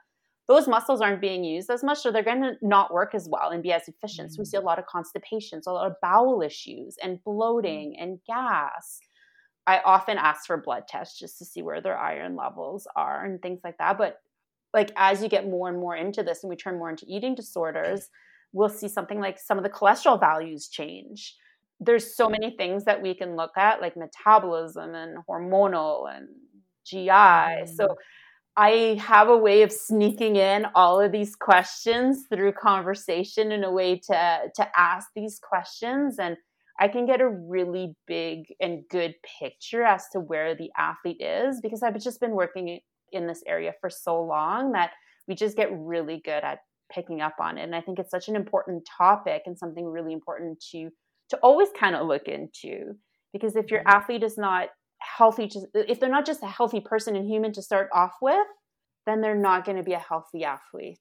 [0.47, 3.49] those muscles aren't being used as much, so they're going to not work as well
[3.49, 4.32] and be as efficient.
[4.32, 4.66] So we see a mm.
[4.66, 8.03] lot of constipation, so a lot of bowel issues and bloating mm.
[8.03, 8.99] and gas.
[9.66, 13.41] I often ask for blood tests just to see where their iron levels are and
[13.41, 13.97] things like that.
[13.97, 14.18] But
[14.76, 17.34] like as you get more and more into this and we turn more into eating
[17.34, 18.09] disorders,
[18.56, 21.36] we'll see something like some of the cholesterol values change.
[21.82, 26.30] There's so many things that we can look at, like metabolism and hormonal and
[26.86, 27.10] GI.
[27.10, 27.76] Mm.
[27.76, 27.97] So
[28.56, 33.72] I have a way of sneaking in all of these questions through conversation in a
[33.72, 36.38] way to to ask these questions and
[36.80, 41.62] I can get a really big and good picture as to where the athlete is
[41.62, 42.80] because I've just been working
[43.12, 44.91] in this area for so long that
[45.28, 46.60] we just get really good at
[46.91, 50.13] picking up on it and i think it's such an important topic and something really
[50.13, 50.89] important to
[51.29, 52.95] to always kind of look into
[53.33, 53.97] because if your mm-hmm.
[53.97, 54.69] athlete is not
[54.99, 58.47] healthy just if they're not just a healthy person and human to start off with
[59.05, 60.99] then they're not going to be a healthy athlete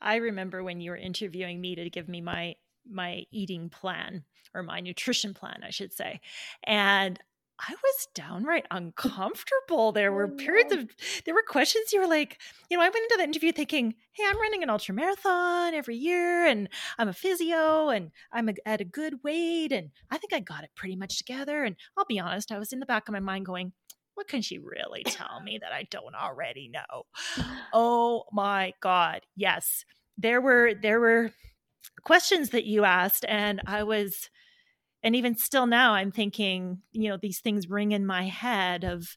[0.00, 2.54] i remember when you were interviewing me to give me my
[2.88, 4.24] my eating plan
[4.54, 6.20] or my nutrition plan i should say
[6.64, 7.18] and
[7.58, 9.92] I was downright uncomfortable.
[9.92, 10.80] There were periods oh.
[10.80, 10.88] of,
[11.24, 12.38] there were questions you were like,
[12.70, 15.96] you know, I went into the interview thinking, hey, I'm running an ultra marathon every
[15.96, 20.34] year and I'm a physio and I'm a, at a good weight and I think
[20.34, 21.64] I got it pretty much together.
[21.64, 23.72] And I'll be honest, I was in the back of my mind going,
[24.14, 27.04] what can she really tell me that I don't already know?
[27.72, 29.22] Oh my God.
[29.34, 29.84] Yes.
[30.18, 31.32] There were, there were
[32.04, 34.28] questions that you asked and I was,
[35.06, 39.16] and even still now i'm thinking you know these things ring in my head of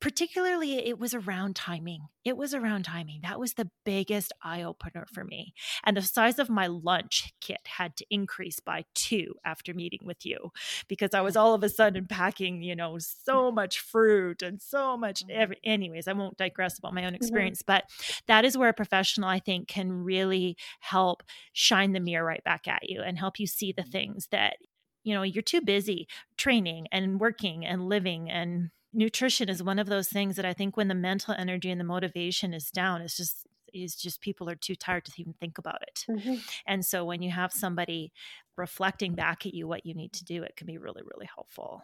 [0.00, 5.06] particularly it was around timing it was around timing that was the biggest eye opener
[5.14, 5.54] for me
[5.84, 10.26] and the size of my lunch kit had to increase by two after meeting with
[10.26, 10.50] you
[10.88, 14.96] because i was all of a sudden packing you know so much fruit and so
[14.96, 15.40] much mm-hmm.
[15.40, 17.14] every, anyways i won't digress about my own mm-hmm.
[17.14, 17.84] experience but
[18.26, 22.66] that is where a professional i think can really help shine the mirror right back
[22.66, 23.92] at you and help you see the mm-hmm.
[23.92, 24.56] things that
[25.02, 29.86] you know you're too busy training and working and living and nutrition is one of
[29.86, 33.16] those things that i think when the mental energy and the motivation is down it's
[33.16, 36.04] just is just people are too tired to even think about it.
[36.08, 36.34] Mm-hmm.
[36.66, 38.12] and so when you have somebody
[38.56, 41.82] reflecting back at you what you need to do it can be really really helpful.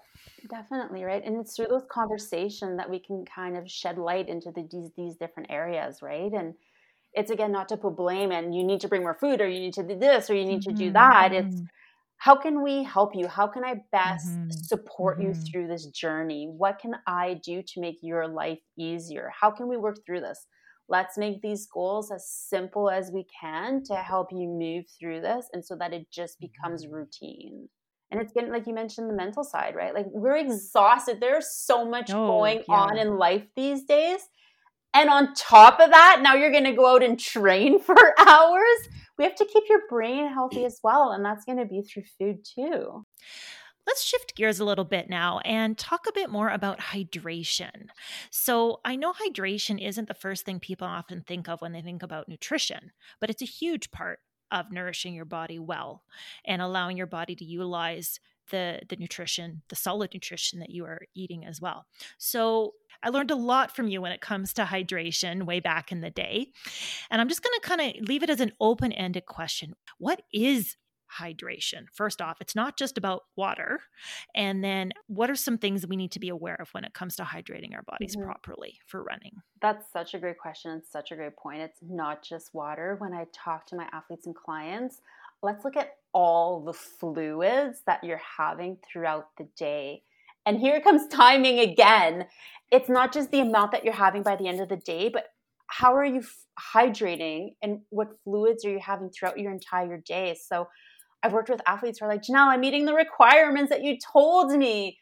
[0.48, 1.24] Definitely right?
[1.24, 4.90] And it's through those conversations that we can kind of shed light into the, these
[4.96, 6.32] these different areas right?
[6.32, 6.54] And
[7.14, 9.60] it's again not to put blame and you need to bring more food or you
[9.60, 11.32] need to do this or you need to do that.
[11.32, 11.64] It's mm-hmm
[12.18, 13.28] how can we help you?
[13.28, 14.50] How can I best mm-hmm.
[14.50, 15.28] support mm-hmm.
[15.28, 16.48] you through this journey?
[16.50, 19.30] What can I do to make your life easier?
[19.40, 20.46] How can we work through this?
[20.88, 25.46] Let's make these goals as simple as we can to help you move through this
[25.52, 26.94] and so that it just becomes mm-hmm.
[26.94, 27.68] routine.
[28.10, 29.94] And it's getting, like you mentioned, the mental side, right?
[29.94, 31.20] Like we're exhausted.
[31.20, 32.74] There's so much oh, going yeah.
[32.74, 34.20] on in life these days.
[34.94, 38.88] And on top of that, now you're going to go out and train for hours.
[39.18, 41.10] We have to keep your brain healthy as well.
[41.12, 43.04] And that's going to be through food too.
[43.86, 47.88] Let's shift gears a little bit now and talk a bit more about hydration.
[48.30, 52.02] So, I know hydration isn't the first thing people often think of when they think
[52.02, 54.18] about nutrition, but it's a huge part
[54.50, 56.02] of nourishing your body well
[56.44, 61.00] and allowing your body to utilize the the nutrition, the solid nutrition that you are
[61.14, 61.86] eating as well.
[62.18, 66.00] So, I learned a lot from you when it comes to hydration way back in
[66.00, 66.52] the day.
[67.10, 69.74] And I'm just going to kind of leave it as an open-ended question.
[69.98, 70.76] What is
[71.16, 71.86] hydration.
[71.92, 73.80] First off, it's not just about water.
[74.34, 77.16] And then, what are some things we need to be aware of when it comes
[77.16, 78.26] to hydrating our bodies mm-hmm.
[78.26, 79.36] properly for running?
[79.60, 80.72] That's such a great question.
[80.72, 81.60] It's such a great point.
[81.60, 82.96] It's not just water.
[82.98, 85.00] When I talk to my athletes and clients,
[85.42, 90.02] let's look at all the fluids that you're having throughout the day.
[90.46, 92.26] And here comes timing again.
[92.70, 95.24] It's not just the amount that you're having by the end of the day, but
[95.68, 100.36] how are you f- hydrating and what fluids are you having throughout your entire day?
[100.48, 100.68] So,
[101.22, 104.52] I've worked with athletes who are like, Janelle, I'm meeting the requirements that you told
[104.52, 104.98] me.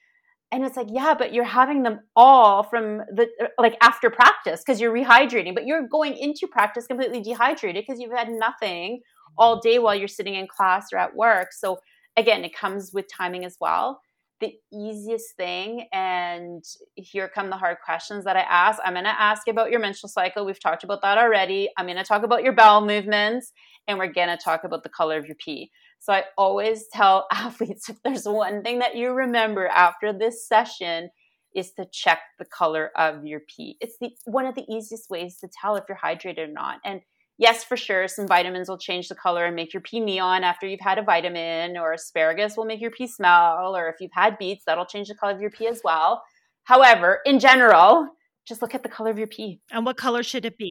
[0.53, 3.28] And it's like, yeah, but you're having them all from the
[3.59, 8.16] like after practice because you're rehydrating, but you're going into practice completely dehydrated because you've
[8.16, 9.01] had nothing
[9.39, 11.53] all day while you're sitting in class or at work.
[11.53, 11.78] So
[12.16, 14.01] again, it comes with timing as well.
[14.41, 16.62] The easiest thing, and
[16.95, 18.78] here come the hard questions that I ask.
[18.84, 20.45] I'm going to ask about your menstrual cycle.
[20.45, 21.70] We've talked about that already.
[21.78, 23.53] I'm going to talk about your bowel movements,
[23.89, 25.70] and we're going to talk about the color of your pee.
[26.01, 31.09] So I always tell athletes if there's one thing that you remember after this session
[31.55, 33.78] is to check the color of your pee.
[33.80, 36.80] It's the one of the easiest ways to tell if you're hydrated or not.
[36.84, 37.01] And
[37.39, 40.66] yes, for sure, some vitamins will change the color and make your pee neon after
[40.66, 44.39] you've had a vitamin, or asparagus will make your pee smell, or if you've had
[44.39, 46.22] beets, that'll change the color of your pee as well.
[46.64, 48.09] However, in general,
[48.47, 49.61] just look at the color of your pee.
[49.70, 50.70] And what color should it be?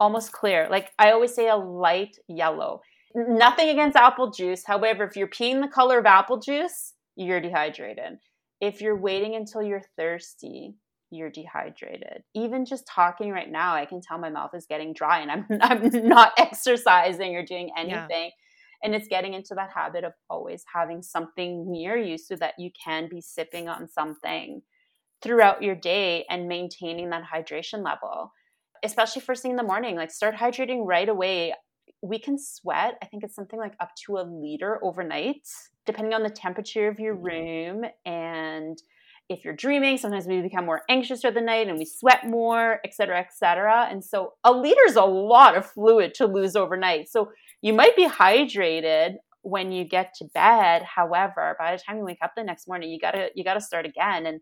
[0.00, 0.68] Almost clear.
[0.70, 2.80] Like I always say, a light yellow.
[3.14, 4.64] Nothing against apple juice.
[4.66, 8.18] However, if you're peeing the color of apple juice, you're dehydrated.
[8.60, 10.74] If you're waiting until you're thirsty,
[11.12, 12.22] you're dehydrated.
[12.34, 15.46] Even just talking right now, I can tell my mouth is getting dry and I'm,
[15.60, 18.08] I'm not exercising or doing anything.
[18.10, 18.84] Yeah.
[18.84, 22.70] And it's getting into that habit of always having something near you so that you
[22.84, 24.62] can be sipping on something
[25.22, 28.32] throughout your day and maintaining that hydration level
[28.84, 31.54] especially first thing in the morning like start hydrating right away
[32.02, 32.98] we can sweat.
[33.00, 35.46] I think it's something like up to a liter overnight,
[35.86, 37.24] depending on the temperature of your mm-hmm.
[37.24, 37.84] room.
[38.04, 38.78] And
[39.28, 42.80] if you're dreaming, sometimes we become more anxious throughout the night and we sweat more,
[42.84, 43.88] et cetera, et cetera.
[43.90, 47.08] And so a liter is a lot of fluid to lose overnight.
[47.08, 47.30] So
[47.62, 50.82] you might be hydrated when you get to bed.
[50.82, 53.86] However, by the time you wake up the next morning, you gotta you gotta start
[53.86, 54.26] again.
[54.26, 54.40] And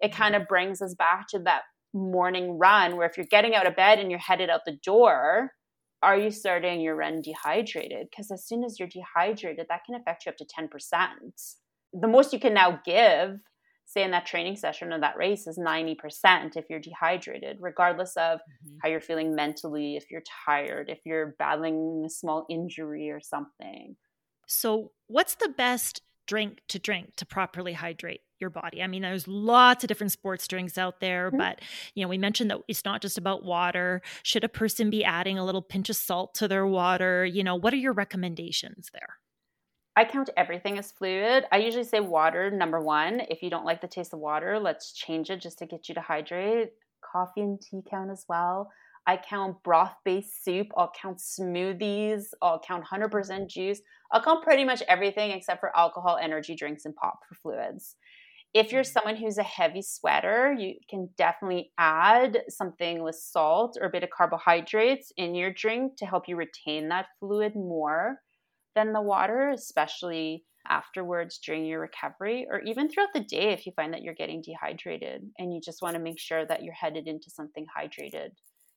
[0.00, 1.62] it kind of brings us back to that
[1.92, 5.52] morning run where if you're getting out of bed and you're headed out the door,
[6.02, 8.08] are you starting your run dehydrated?
[8.10, 10.68] Because as soon as you're dehydrated, that can affect you up to 10%.
[11.92, 13.38] The most you can now give,
[13.90, 18.38] say in that training session or that race, is 90% if you're dehydrated, regardless of
[18.38, 18.76] mm-hmm.
[18.82, 23.96] how you're feeling mentally, if you're tired, if you're battling a small injury or something.
[24.46, 28.82] So, what's the best drink to drink to properly hydrate your body.
[28.82, 31.38] I mean, there's lots of different sports drinks out there, mm-hmm.
[31.38, 31.60] but
[31.94, 34.00] you know, we mentioned that it's not just about water.
[34.22, 37.24] Should a person be adding a little pinch of salt to their water?
[37.24, 39.16] You know, what are your recommendations there?
[40.00, 41.44] I count everything as fluid.
[41.52, 43.20] I usually say water number 1.
[43.28, 45.94] If you don't like the taste of water, let's change it just to get you
[45.94, 46.70] to hydrate.
[47.02, 48.70] Coffee and tea count as well.
[49.06, 50.68] I count broth based soup.
[50.74, 52.28] I'll count smoothies.
[52.40, 53.82] I'll count 100% juice.
[54.10, 57.96] I'll count pretty much everything except for alcohol, energy drinks, and pop for fluids.
[58.54, 58.92] If you're mm-hmm.
[58.92, 64.02] someone who's a heavy sweater, you can definitely add something with salt or a bit
[64.02, 68.20] of carbohydrates in your drink to help you retain that fluid more
[68.74, 73.72] than the water, especially afterwards during your recovery or even throughout the day if you
[73.72, 77.08] find that you're getting dehydrated and you just want to make sure that you're headed
[77.08, 78.30] into something hydrated.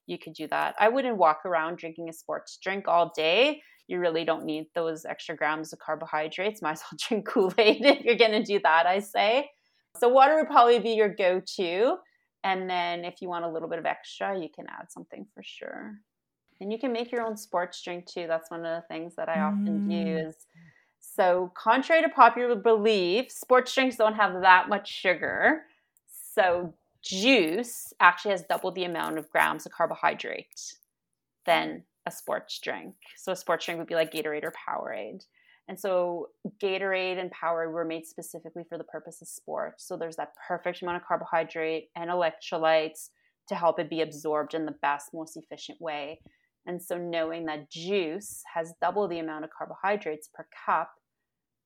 [0.07, 0.75] You could do that.
[0.79, 3.61] I wouldn't walk around drinking a sports drink all day.
[3.87, 6.61] You really don't need those extra grams of carbohydrates.
[6.61, 9.49] Might as well drink Kool Aid if you're going to do that, I say.
[9.97, 11.97] So water would probably be your go-to.
[12.43, 15.43] And then if you want a little bit of extra, you can add something for
[15.43, 15.95] sure.
[16.63, 18.25] And you can make your own sports drink too.
[18.25, 20.23] That's one of the things that I often mm.
[20.23, 20.35] use.
[21.01, 25.63] So, contrary to popular belief, sports drinks don't have that much sugar.
[26.33, 30.75] So, juice actually has double the amount of grams of carbohydrate
[31.45, 32.95] than a sports drink.
[33.17, 35.25] So, a sports drink would be like Gatorade or Powerade.
[35.67, 36.29] And so
[36.61, 39.81] Gatorade and Power were made specifically for the purpose of sport.
[39.81, 43.09] So there's that perfect amount of carbohydrate and electrolytes
[43.47, 46.19] to help it be absorbed in the best, most efficient way.
[46.65, 50.91] And so, knowing that juice has double the amount of carbohydrates per cup,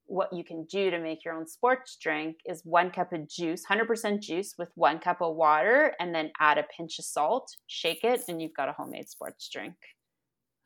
[0.07, 3.63] what you can do to make your own sports drink is one cup of juice,
[3.69, 8.03] 100% juice with one cup of water, and then add a pinch of salt, shake
[8.03, 9.75] it, and you've got a homemade sports drink.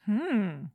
[0.05, 0.65] Hmm.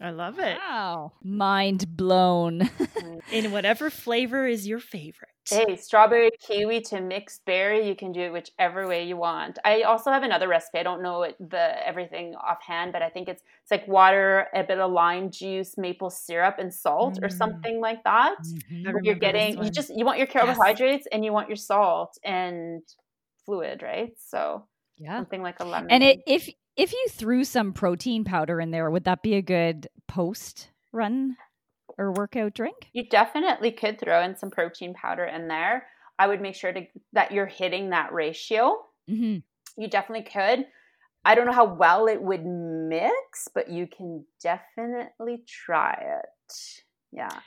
[0.00, 0.58] I love it.
[0.58, 1.12] Wow.
[1.22, 2.68] Mind blown.
[3.32, 5.30] In whatever flavor is your favorite.
[5.48, 7.88] Hey, strawberry kiwi to mixed berry.
[7.88, 9.58] You can do it whichever way you want.
[9.64, 10.78] I also have another recipe.
[10.78, 14.64] I don't know it, the everything offhand, but I think it's it's like water, a
[14.64, 17.24] bit of lime juice, maple syrup, and salt, mm.
[17.24, 18.36] or something like that.
[18.42, 19.04] Mm-hmm.
[19.04, 21.12] You're getting you just you want your carbohydrates yes.
[21.12, 22.82] and you want your salt and
[23.44, 24.12] fluid, right?
[24.18, 24.66] So
[24.98, 25.90] yeah, something like a lemon.
[25.90, 29.42] And it, if if you threw some protein powder in there, would that be a
[29.42, 31.36] good post run
[31.98, 32.88] or workout drink?
[32.92, 35.86] You definitely could throw in some protein powder in there.
[36.18, 38.78] I would make sure to, that you're hitting that ratio.
[39.10, 39.38] Mm-hmm.
[39.80, 40.66] You definitely could.
[41.24, 46.54] I don't know how well it would mix, but you can definitely try it.
[47.12, 47.40] Yeah.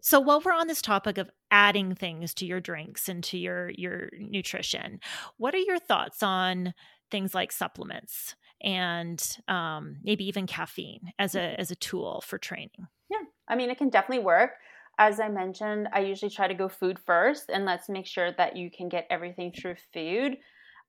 [0.00, 3.70] So while we're on this topic of adding things to your drinks and to your
[3.70, 4.98] your nutrition,
[5.36, 6.74] what are your thoughts on
[7.10, 8.34] things like supplements?
[8.62, 12.86] And um, maybe even caffeine as a as a tool for training.
[13.10, 14.52] Yeah, I mean it can definitely work.
[14.98, 18.56] As I mentioned, I usually try to go food first, and let's make sure that
[18.56, 20.36] you can get everything through food.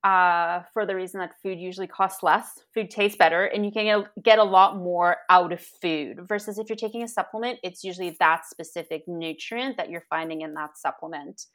[0.04, 4.04] Uh, for the reason that food usually costs less, food tastes better, and you can
[4.22, 6.20] get a lot more out of food.
[6.28, 10.54] Versus if you're taking a supplement, it's usually that specific nutrient that you're finding in
[10.56, 11.46] that supplement.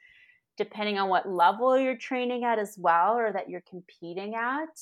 [0.57, 4.79] Depending on what level you're training at as well, or that you're competing at,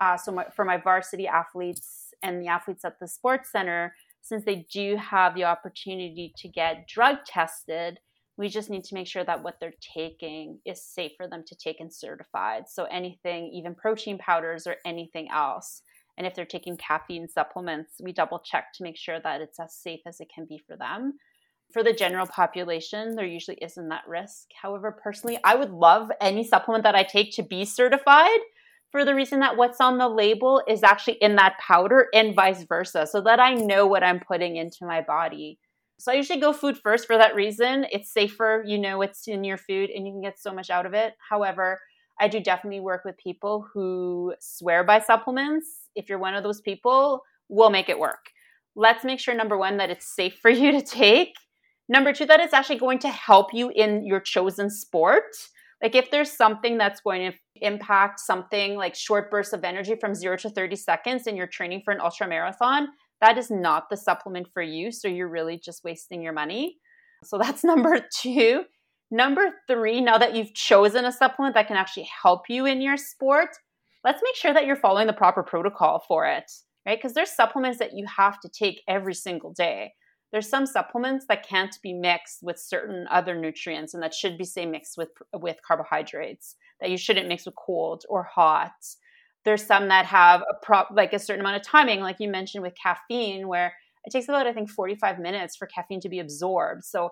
[0.00, 4.44] uh, so my, for my varsity athletes and the athletes at the sports center, since
[4.44, 7.98] they do have the opportunity to get drug tested,
[8.36, 11.54] we just need to make sure that what they're taking is safe for them to
[11.54, 12.64] take and certified.
[12.68, 15.80] So anything, even protein powders or anything else.
[16.18, 19.74] And if they're taking caffeine supplements, we double check to make sure that it's as
[19.74, 21.14] safe as it can be for them.
[21.72, 24.48] For the general population, there usually isn't that risk.
[24.60, 28.38] However, personally, I would love any supplement that I take to be certified
[28.92, 32.64] for the reason that what's on the label is actually in that powder and vice
[32.64, 35.58] versa, so that I know what I'm putting into my body.
[35.98, 37.86] So I usually go food first for that reason.
[37.90, 40.86] It's safer, you know, it's in your food and you can get so much out
[40.86, 41.14] of it.
[41.28, 41.80] However,
[42.20, 45.66] I do definitely work with people who swear by supplements.
[45.94, 48.30] If you're one of those people, we'll make it work.
[48.74, 51.34] Let's make sure number one, that it's safe for you to take.
[51.88, 55.34] Number two, that it's actually going to help you in your chosen sport.
[55.82, 60.14] Like if there's something that's going to impact something like short bursts of energy from
[60.14, 62.88] zero to 30 seconds and you're training for an ultra marathon,
[63.20, 64.90] that is not the supplement for you.
[64.90, 66.76] So you're really just wasting your money.
[67.24, 68.64] So that's number two.
[69.10, 72.96] Number three, now that you've chosen a supplement that can actually help you in your
[72.96, 73.50] sport,
[74.04, 76.50] let's make sure that you're following the proper protocol for it,
[76.84, 76.98] right?
[76.98, 79.92] Because there's supplements that you have to take every single day
[80.32, 84.44] there's some supplements that can't be mixed with certain other nutrients and that should be
[84.44, 88.72] say mixed with with carbohydrates that you shouldn't mix with cold or hot.
[89.44, 92.62] There's some that have a prop like a certain amount of timing like you mentioned
[92.62, 93.74] with caffeine where
[94.04, 96.84] it takes about i think 45 minutes for caffeine to be absorbed.
[96.84, 97.10] So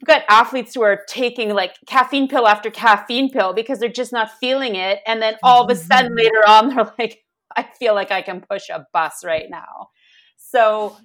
[0.00, 4.12] we've got athletes who are taking like caffeine pill after caffeine pill because they're just
[4.12, 7.20] not feeling it and then all of a sudden later on they're like
[7.56, 9.90] i feel like i can push a bus right now.
[10.36, 10.96] So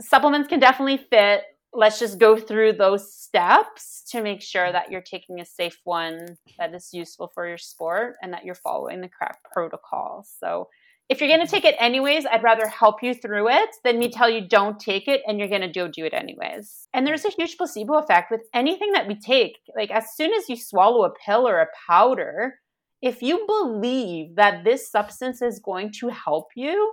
[0.00, 1.42] supplements can definitely fit.
[1.72, 6.36] Let's just go through those steps to make sure that you're taking a safe one
[6.58, 10.26] that is useful for your sport and that you're following the correct protocol.
[10.40, 10.68] So,
[11.08, 14.10] if you're going to take it anyways, I'd rather help you through it than me
[14.10, 16.86] tell you don't take it and you're going to go do it anyways.
[16.94, 19.58] And there's a huge placebo effect with anything that we take.
[19.74, 22.60] Like, as soon as you swallow a pill or a powder,
[23.02, 26.92] if you believe that this substance is going to help you,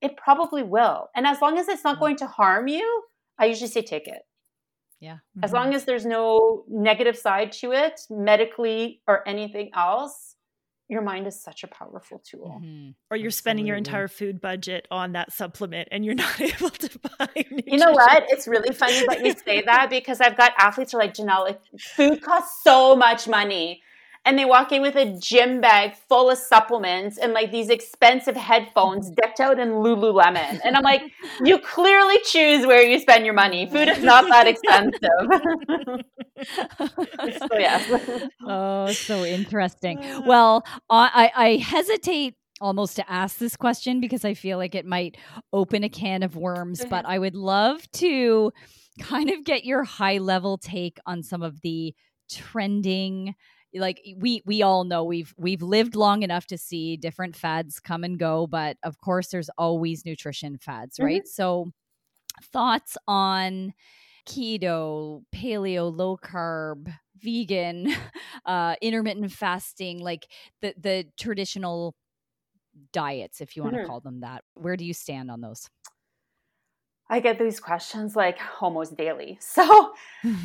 [0.00, 1.08] it probably will.
[1.14, 2.00] And as long as it's not mm.
[2.00, 3.02] going to harm you,
[3.38, 4.22] I usually say take it.
[5.00, 5.14] Yeah.
[5.14, 5.44] Mm-hmm.
[5.44, 10.36] As long as there's no negative side to it, medically or anything else,
[10.88, 12.60] your mind is such a powerful tool.
[12.62, 12.90] Mm-hmm.
[13.10, 16.98] Or you're spending your entire food budget on that supplement and you're not able to
[16.98, 17.28] buy.
[17.36, 17.60] Nutrition.
[17.66, 18.24] You know what?
[18.28, 21.44] It's really funny that you say that because I've got athletes who are like, Janelle,
[21.44, 23.82] like, food costs so much money
[24.24, 28.36] and they walk in with a gym bag full of supplements and like these expensive
[28.36, 30.60] headphones decked out in Lululemon.
[30.64, 31.02] And I'm like,
[31.44, 33.66] you clearly choose where you spend your money.
[33.66, 35.00] Food is not that expensive.
[37.38, 38.30] so, yes.
[38.46, 39.98] Oh, so interesting.
[40.30, 45.16] Well, I, I hesitate almost to ask this question because I feel like it might
[45.52, 47.12] open a can of worms, but mm-hmm.
[47.12, 48.52] I would love to
[49.00, 51.94] kind of get your high level take on some of the
[52.30, 53.34] trending
[53.74, 58.04] like we we all know we've we've lived long enough to see different fads come
[58.04, 61.28] and go but of course there's always nutrition fads right mm-hmm.
[61.28, 61.70] so
[62.42, 63.72] thoughts on
[64.26, 67.92] keto paleo low carb vegan
[68.46, 70.26] uh intermittent fasting like
[70.62, 71.94] the the traditional
[72.92, 73.82] diets if you want mm-hmm.
[73.82, 75.68] to call them that where do you stand on those
[77.12, 79.38] I get these questions like almost daily.
[79.50, 79.92] So,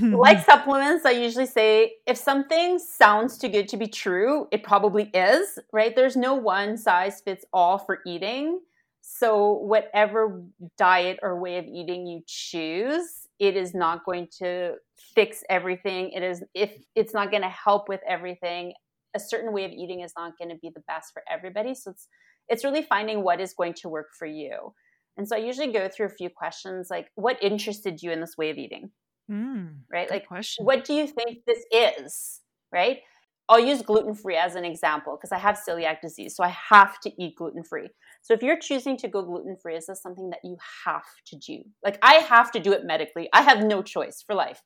[0.01, 5.11] like supplements, I usually say if something sounds too good to be true, it probably
[5.13, 5.95] is, right?
[5.95, 8.61] There's no one size fits all for eating.
[9.01, 10.41] So, whatever
[10.77, 14.75] diet or way of eating you choose, it is not going to
[15.13, 16.09] fix everything.
[16.11, 18.73] It is if it's not going to help with everything,
[19.15, 21.75] a certain way of eating is not going to be the best for everybody.
[21.75, 22.07] So, it's
[22.49, 24.73] it's really finding what is going to work for you.
[25.17, 28.37] And so I usually go through a few questions like, what interested you in this
[28.37, 28.91] way of eating?
[29.31, 30.09] Mm, right?
[30.09, 30.65] Like, question.
[30.65, 32.41] what do you think this is?
[32.71, 32.99] Right?
[33.47, 36.35] I'll use gluten free as an example because I have celiac disease.
[36.35, 37.89] So I have to eat gluten free.
[38.23, 41.37] So if you're choosing to go gluten free, is this something that you have to
[41.37, 41.59] do?
[41.83, 43.29] Like, I have to do it medically.
[43.33, 44.61] I have no choice for life.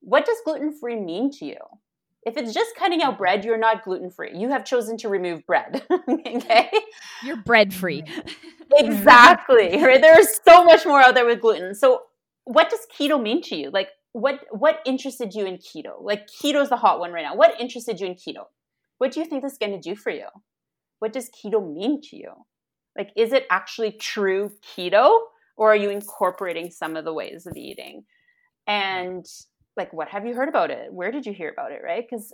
[0.00, 1.58] What does gluten free mean to you?
[2.26, 4.32] If it's just cutting out bread, you're not gluten free.
[4.34, 5.86] You have chosen to remove bread.
[6.08, 6.70] okay?
[7.22, 8.02] You're bread free.
[8.72, 9.80] exactly.
[9.86, 10.02] Right?
[10.02, 11.72] There's so much more out there with gluten.
[11.76, 12.02] So
[12.44, 13.70] what does keto mean to you?
[13.70, 16.02] Like what what interested you in keto?
[16.02, 17.36] Like keto's the hot one right now.
[17.36, 18.46] What interested you in keto?
[18.98, 20.26] What do you think this is going to do for you?
[20.98, 22.32] What does keto mean to you?
[22.98, 25.16] Like is it actually true keto
[25.56, 28.04] or are you incorporating some of the ways of eating?
[28.66, 29.24] And
[29.76, 30.92] like what have you heard about it?
[30.92, 32.04] Where did you hear about it right?
[32.08, 32.32] Because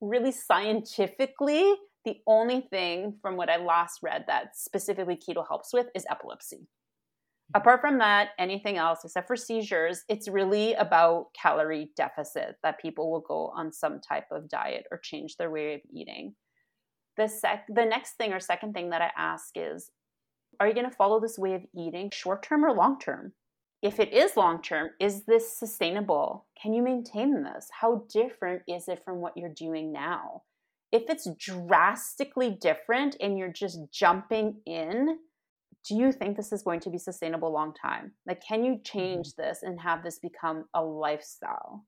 [0.00, 5.86] really scientifically the only thing from what i last read that specifically keto helps with
[5.94, 6.56] is epilepsy.
[6.56, 7.60] Mm-hmm.
[7.60, 13.10] apart from that anything else except for seizures it's really about calorie deficit that people
[13.10, 16.34] will go on some type of diet or change their way of eating.
[17.16, 19.90] The sec the next thing or second thing that i ask is
[20.60, 23.32] are you going to follow this way of eating short term or long term
[23.84, 26.46] if it is long term, is this sustainable?
[26.60, 27.68] Can you maintain this?
[27.70, 30.42] How different is it from what you're doing now?
[30.90, 35.18] If it's drastically different and you're just jumping in,
[35.86, 38.12] do you think this is going to be sustainable long time?
[38.26, 39.42] Like, can you change mm-hmm.
[39.42, 41.84] this and have this become a lifestyle?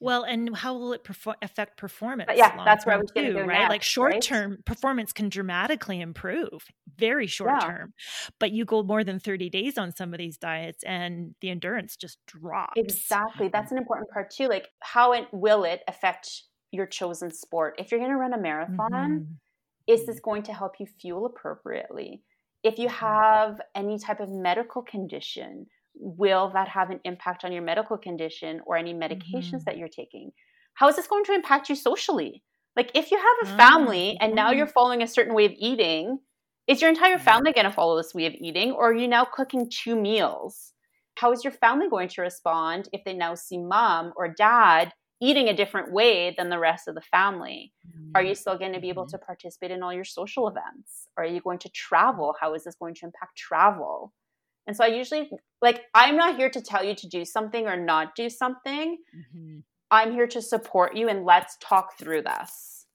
[0.00, 2.26] Well, and how will it perfor- affect performance?
[2.26, 3.68] But yeah, that's where I was going to right?
[3.68, 4.64] like short term right?
[4.64, 7.66] performance can dramatically improve, very short yeah.
[7.66, 7.94] term.
[8.40, 11.96] But you go more than 30 days on some of these diets and the endurance
[11.96, 12.72] just drops.
[12.76, 13.48] Exactly.
[13.48, 14.48] That's an important part too.
[14.48, 16.42] Like how it will it affect
[16.72, 17.76] your chosen sport?
[17.78, 19.32] If you're going to run a marathon, mm-hmm.
[19.86, 22.22] is this going to help you fuel appropriately?
[22.64, 23.06] If you mm-hmm.
[23.06, 25.66] have any type of medical condition,
[26.02, 29.64] will that have an impact on your medical condition or any medications mm-hmm.
[29.66, 30.32] that you're taking?
[30.74, 32.42] How is this going to impact you socially?
[32.76, 34.24] Like if you have a family mm-hmm.
[34.24, 36.18] and now you're following a certain way of eating,
[36.66, 39.24] is your entire family going to follow this way of eating or are you now
[39.24, 40.72] cooking two meals?
[41.16, 45.48] How is your family going to respond if they now see mom or dad eating
[45.48, 47.72] a different way than the rest of the family?
[48.14, 49.18] Are you still going to be able mm-hmm.
[49.18, 51.08] to participate in all your social events?
[51.16, 52.34] Are you going to travel?
[52.40, 54.12] How is this going to impact travel?
[54.66, 57.76] And so I usually like I'm not here to tell you to do something or
[57.76, 58.98] not do something.
[59.16, 59.58] Mm-hmm.
[59.90, 62.86] I'm here to support you and let's talk through this.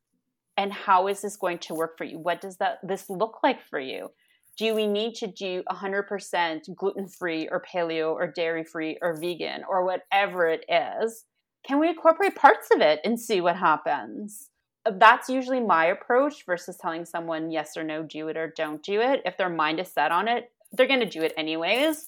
[0.57, 2.18] And how is this going to work for you?
[2.18, 4.09] What does that this look like for you?
[4.57, 10.47] Do we need to do 100% gluten-free or paleo or dairy-free or vegan or whatever
[10.47, 11.26] it is?
[11.63, 14.49] Can we incorporate parts of it and see what happens?
[14.91, 18.99] That's usually my approach versus telling someone yes or no, do it or don't do
[18.99, 19.22] it.
[19.26, 22.07] If their mind is set on it, they're going to do it anyways.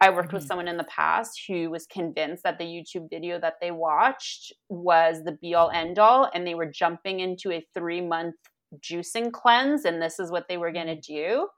[0.00, 0.36] I worked mm-hmm.
[0.36, 4.52] with someone in the past who was convinced that the YouTube video that they watched
[4.68, 8.36] was the be all end all, and they were jumping into a three month
[8.78, 11.14] juicing cleanse, and this is what they were going to mm-hmm.
[11.14, 11.48] do.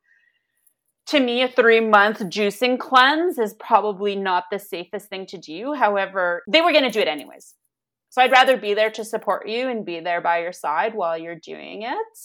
[1.07, 5.75] To me, a three month juicing cleanse is probably not the safest thing to do.
[5.75, 7.55] However, they were going to do it anyways.
[8.11, 11.17] So I'd rather be there to support you and be there by your side while
[11.17, 12.19] you're doing it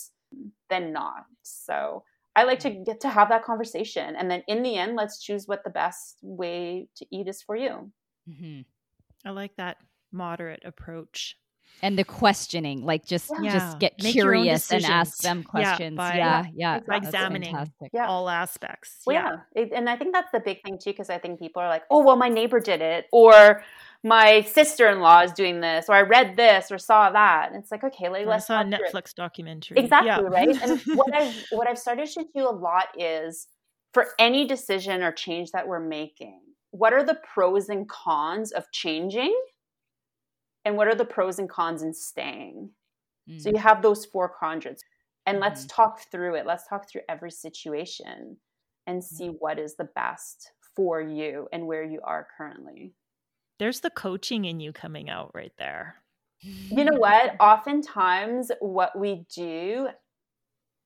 [0.69, 1.23] than not.
[1.43, 2.03] So
[2.38, 4.16] I like to get to have that conversation.
[4.16, 7.56] And then in the end, let's choose what the best way to eat is for
[7.56, 7.92] you.
[8.30, 8.62] Mm-hmm.
[9.26, 9.78] I like that
[10.12, 11.36] moderate approach.
[11.82, 13.54] And the questioning, like just yeah.
[13.54, 15.98] just get Make curious and ask them questions.
[15.98, 17.56] Yeah, by, yeah, yeah, by examining
[17.94, 18.08] yeah.
[18.08, 19.02] all aspects.
[19.06, 21.62] Well, yeah, it, and I think that's the big thing too, because I think people
[21.62, 23.64] are like, "Oh, well, my neighbor did it," or
[24.08, 27.84] my sister-in-law is doing this or i read this or saw that and it's like
[27.84, 30.20] okay like, let's saw a netflix documentary exactly yeah.
[30.22, 33.47] right and what i've what i've started to do a lot is
[33.93, 36.39] for any decision or change that we're making
[36.72, 39.36] what are the pros and cons of changing
[40.68, 42.70] and what are the pros and cons in staying.
[43.30, 43.41] Mm.
[43.41, 44.84] So you have those four quadrants.
[45.26, 45.70] And let's Mhm.
[45.76, 46.45] talk through it.
[46.45, 48.38] Let's talk through every situation
[48.86, 49.16] and Mm-hmm.
[49.16, 52.93] see what is the best for you and where you are currently.
[53.60, 55.95] There's the coaching in you coming out right there.
[56.41, 56.99] You know mm.
[56.99, 57.36] what?
[57.39, 59.88] Oftentimes, what we do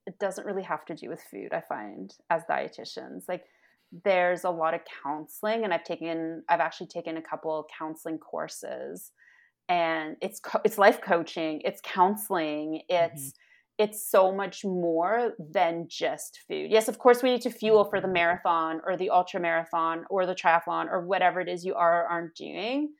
[0.07, 3.23] it doesn't really have to do with food, I find, as dietitians.
[3.27, 3.45] Like,
[4.03, 9.11] there's a lot of counseling, and I've taken, I've actually taken a couple counseling courses,
[9.69, 13.05] and it's co- it's life coaching, it's counseling, mm-hmm.
[13.05, 13.33] it's
[13.77, 16.71] it's so much more than just food.
[16.71, 20.25] Yes, of course, we need to fuel for the marathon or the ultra marathon or
[20.25, 22.93] the triathlon or whatever it is you are or aren't doing.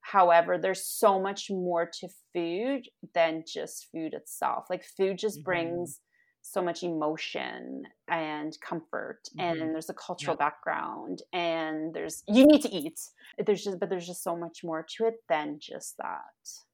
[0.00, 4.66] However, there's so much more to food than just food itself.
[4.70, 5.96] Like food just Mhm.
[5.96, 6.00] brings
[6.42, 9.68] so much emotion and comfort Mhm.
[9.68, 10.38] and there's a cultural Yep.
[10.38, 13.00] background and there's you need to eat.
[13.44, 16.65] There's just but there's just so much more to it than just that.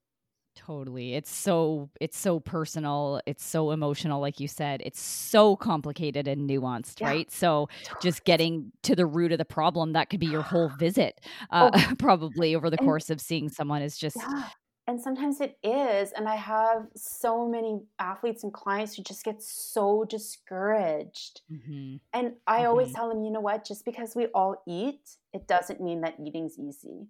[0.55, 1.15] Totally.
[1.15, 4.83] It's so it's so personal, it's so emotional like you said.
[4.85, 7.09] It's so complicated and nuanced, Yeah.
[7.09, 7.31] right?
[7.31, 7.69] So
[8.03, 11.71] just getting to the root of the problem that could be your whole visit uh,
[11.99, 14.49] probably over the And- course of seeing someone is just Yeah.
[14.89, 16.11] And sometimes it is.
[16.13, 21.41] And I have so many athletes and clients who just get so discouraged.
[21.51, 22.01] Mhm.
[22.13, 22.95] And I always Mhm.
[22.97, 23.65] tell them, you know what?
[23.65, 27.07] Just because we all eat, it doesn't mean that eating's easy.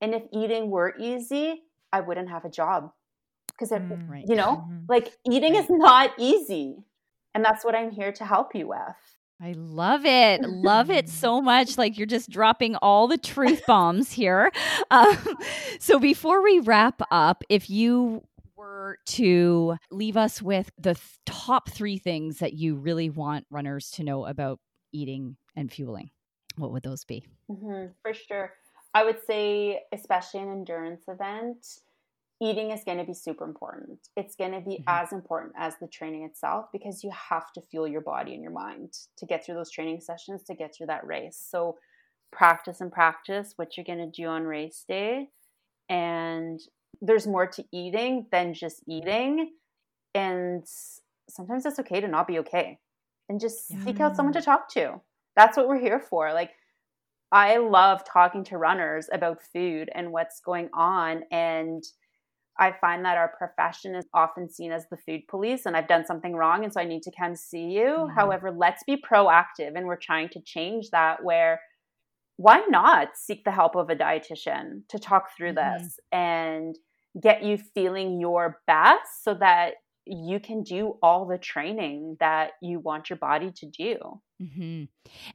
[0.00, 1.62] And if eating were easy,
[1.92, 2.92] I wouldn't have a job.
[3.48, 4.08] Because, Mm.
[4.08, 4.24] Right.
[4.26, 4.84] you know, Mhm.
[4.88, 6.76] like eating is not easy.
[7.34, 9.16] And that's what I'm here to help you with.
[9.42, 10.42] I love it.
[10.42, 11.76] Love it so much.
[11.78, 14.50] Like you're just dropping all the truth bombs here.
[14.90, 15.16] Um,
[15.78, 18.22] so before we wrap up, if you
[18.56, 23.90] were to leave us with the th- top three things that you really want runners
[23.92, 24.58] to know about
[24.92, 26.10] eating and fueling,
[26.56, 27.24] what would those be?
[27.48, 28.52] hmm for sure.
[28.94, 31.66] I would say, especially an endurance event,
[32.42, 34.08] eating is going to be super important.
[34.16, 34.84] It's going to be Mhm.
[34.86, 38.52] as important as the training itself because you have to fuel your body and your
[38.52, 41.36] mind to get through those training sessions to get through that race.
[41.36, 41.78] So,
[42.32, 45.30] practice and practice what you're going to do on race day.
[45.88, 46.60] And
[47.00, 49.52] there's more to eating than just eating.
[50.14, 50.64] And
[51.28, 52.78] sometimes it's okay to not be okay
[53.28, 55.00] and just seek out someone to talk to.
[55.36, 56.32] That's what we're here for.
[56.32, 56.52] Like,
[57.32, 61.22] I love talking to runners about food and what's going on.
[61.30, 61.82] And
[62.58, 66.06] I find that our profession is often seen as the food police, and I've done
[66.06, 68.08] something wrong, and so I need to come see you.
[68.08, 68.14] Mhm.
[68.14, 71.24] However, let's be proactive, and we're trying to change that.
[71.24, 71.60] Where
[72.36, 75.54] why not seek the help of a dietitian to talk through Mhm.
[75.54, 76.76] this and
[77.20, 79.74] get you feeling your best so that
[80.10, 83.96] you can do all the training that you want your body to do.
[84.38, 84.84] hmm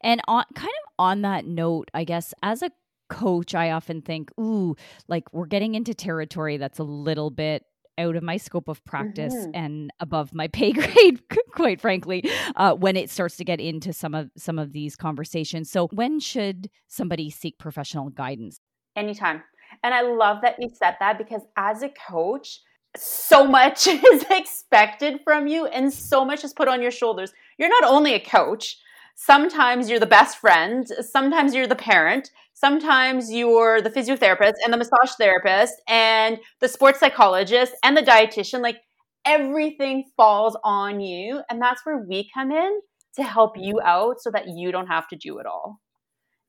[0.01, 2.71] And on kind of on that note, I guess as a
[3.09, 4.75] coach, I often think, ooh,
[5.07, 7.63] like we're getting into territory that's a little bit
[7.97, 9.51] out of my scope of practice Mhm.
[9.53, 11.21] and above my pay grade,
[11.51, 15.71] quite frankly, uh, when it starts to get into some of some of these conversations.
[15.71, 18.59] So, when should somebody seek professional guidance?
[18.97, 19.43] Anytime.
[19.83, 22.59] And I love that you said that because as a coach,
[22.97, 27.33] so much is expected from you and so much is put on your shoulders.
[27.57, 28.77] You're not only a coach,
[29.15, 34.77] sometimes you're the best friend, sometimes you're the parent, sometimes you're the physiotherapist and the
[34.77, 38.61] massage therapist and the sports psychologist and the dietitian.
[38.61, 38.77] Like
[39.25, 41.41] everything falls on you.
[41.49, 42.79] And that's where we come in
[43.15, 45.79] to help you out so that you don't have to do it all.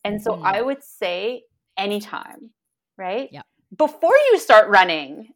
[0.05, 0.43] And so Mhm.
[0.45, 1.45] I would say
[1.77, 2.51] anytime,
[2.97, 3.29] right?
[3.33, 3.43] Yeah.
[3.77, 5.35] Before you start running,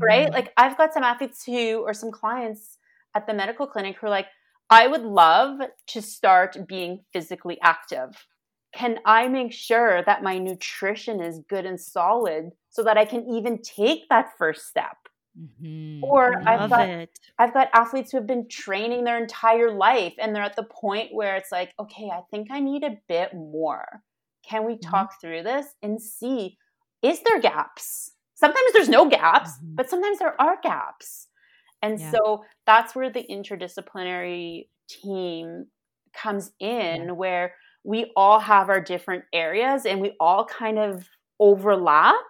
[0.00, 0.28] right?
[0.28, 0.34] Mhm.
[0.34, 2.78] Like I've got some athletes who, or some clients
[3.14, 4.28] at the medical clinic who are like,
[4.70, 8.26] I would love to start being physically active.
[8.74, 13.26] Can I make sure that my nutrition is good and solid so that I can
[13.30, 14.96] even take that first step?
[15.34, 16.18] Mhm.
[16.20, 17.18] Or I've got it.
[17.38, 21.14] I've got athletes who have been training their entire life and they're at the point
[21.14, 24.02] where it's like, okay, I think I need a bit more.
[24.44, 24.92] Can we Mhm.
[24.92, 26.58] talk through this and see
[27.02, 28.14] is there gaps?
[28.38, 29.76] Sometimes there's no gaps, Mhm.
[29.76, 31.28] but sometimes there are gaps.
[31.82, 32.10] And Yeah.
[32.14, 35.66] so that's where the interdisciplinary team
[36.12, 37.16] comes in Yeah.
[37.16, 37.54] where
[37.84, 41.08] we all have our different areas and we all kind of
[41.40, 42.24] overlap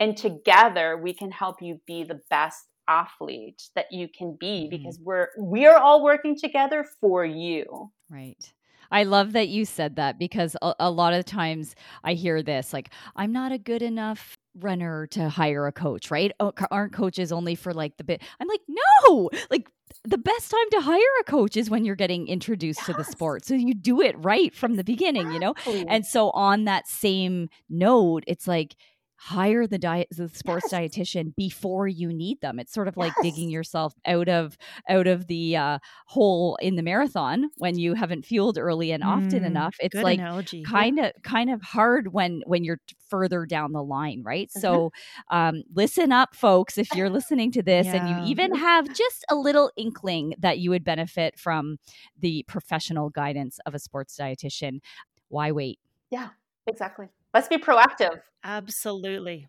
[0.00, 4.70] and together we can help you be the best athlete that you can be Mhm.
[4.70, 7.90] because we're we're all working together for you.
[8.10, 8.52] Right.
[8.90, 11.74] I love that you said that because a, a lot of times
[12.04, 16.32] I hear this like, I'm not a good enough runner to hire a coach, right?
[16.40, 18.22] Oh, aren't coaches only for like the bit?
[18.40, 19.68] I'm like, no, like
[20.04, 23.44] the best time to hire a coach is when you're getting introduced to the sport.
[23.44, 25.54] So you do it right from the beginning, you know?
[25.88, 28.76] And so on that same note, it's like,
[29.24, 30.72] hire the diet the sports Yes.
[30.72, 32.58] dietitian before you need them.
[32.58, 36.82] It's sort of like digging yourself out of out of the uh, hole in the
[36.82, 39.76] marathon when you haven't fueled early and often Mm, enough.
[39.80, 40.22] It's like
[40.62, 44.80] kind of kind of hard when when you're further down the line right Mhm.
[44.80, 44.90] so
[45.30, 49.34] um listen up folks if you're listening to this and you even have just a
[49.36, 51.76] little inkling that you would benefit from
[52.18, 54.80] the professional guidance of a sports dietitian
[55.28, 55.78] why wait
[56.10, 56.30] Yeah,
[56.66, 57.08] exactly.
[57.34, 58.20] Let's be proactive.
[58.44, 59.48] Absolutely.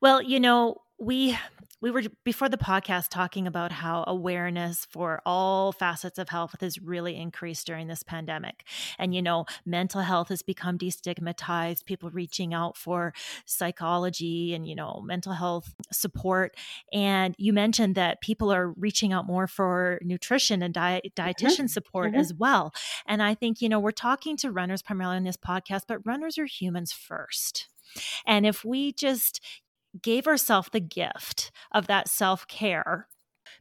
[0.00, 1.38] Well, you know, we
[1.80, 6.80] we were before the podcast talking about how awareness for all facets of health has
[6.82, 8.64] really increased during this pandemic.
[8.98, 13.14] And you know, mental health has become destigmatized, people reaching out for
[13.46, 16.56] psychology and you know, mental health support.
[16.92, 22.12] And you mentioned that people are reaching out more for nutrition and diet dietitian support
[22.12, 22.18] mhm.
[22.18, 22.72] as well.
[23.06, 26.38] And I think, you know, we're talking to runners primarily on this podcast, but runners
[26.38, 27.68] are humans first.
[28.26, 29.40] And if we just
[30.02, 33.08] gave ourselves the gift of that self care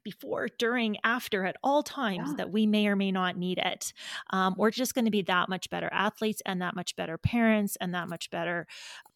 [0.03, 2.35] before, during, after, at all times Yeah.
[2.37, 3.93] that we may or may not need it,
[4.31, 7.77] um, we're just going to be that much better athletes and that much better parents
[7.79, 8.67] and that much better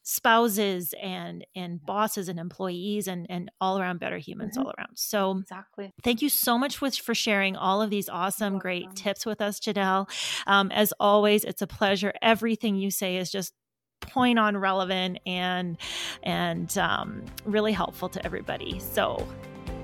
[0.03, 4.61] spouses and and bosses and employees and and all around better humans Mhm.
[4.65, 4.97] all around.
[4.97, 5.93] So Exactly.
[6.03, 9.59] Thank you so much for, for sharing all of these awesome, great tips with us,
[9.59, 10.09] Janelle.
[10.47, 12.13] Um, as always, it's a pleasure.
[12.21, 13.53] Everything you say is just
[14.01, 15.77] point on relevant and
[16.23, 18.79] and um, really helpful to everybody.
[18.79, 19.27] So,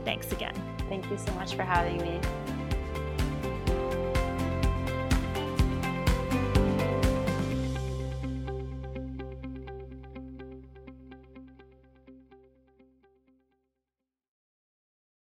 [0.04, 0.56] thanks again.
[0.90, 2.20] Thank you so much for having me.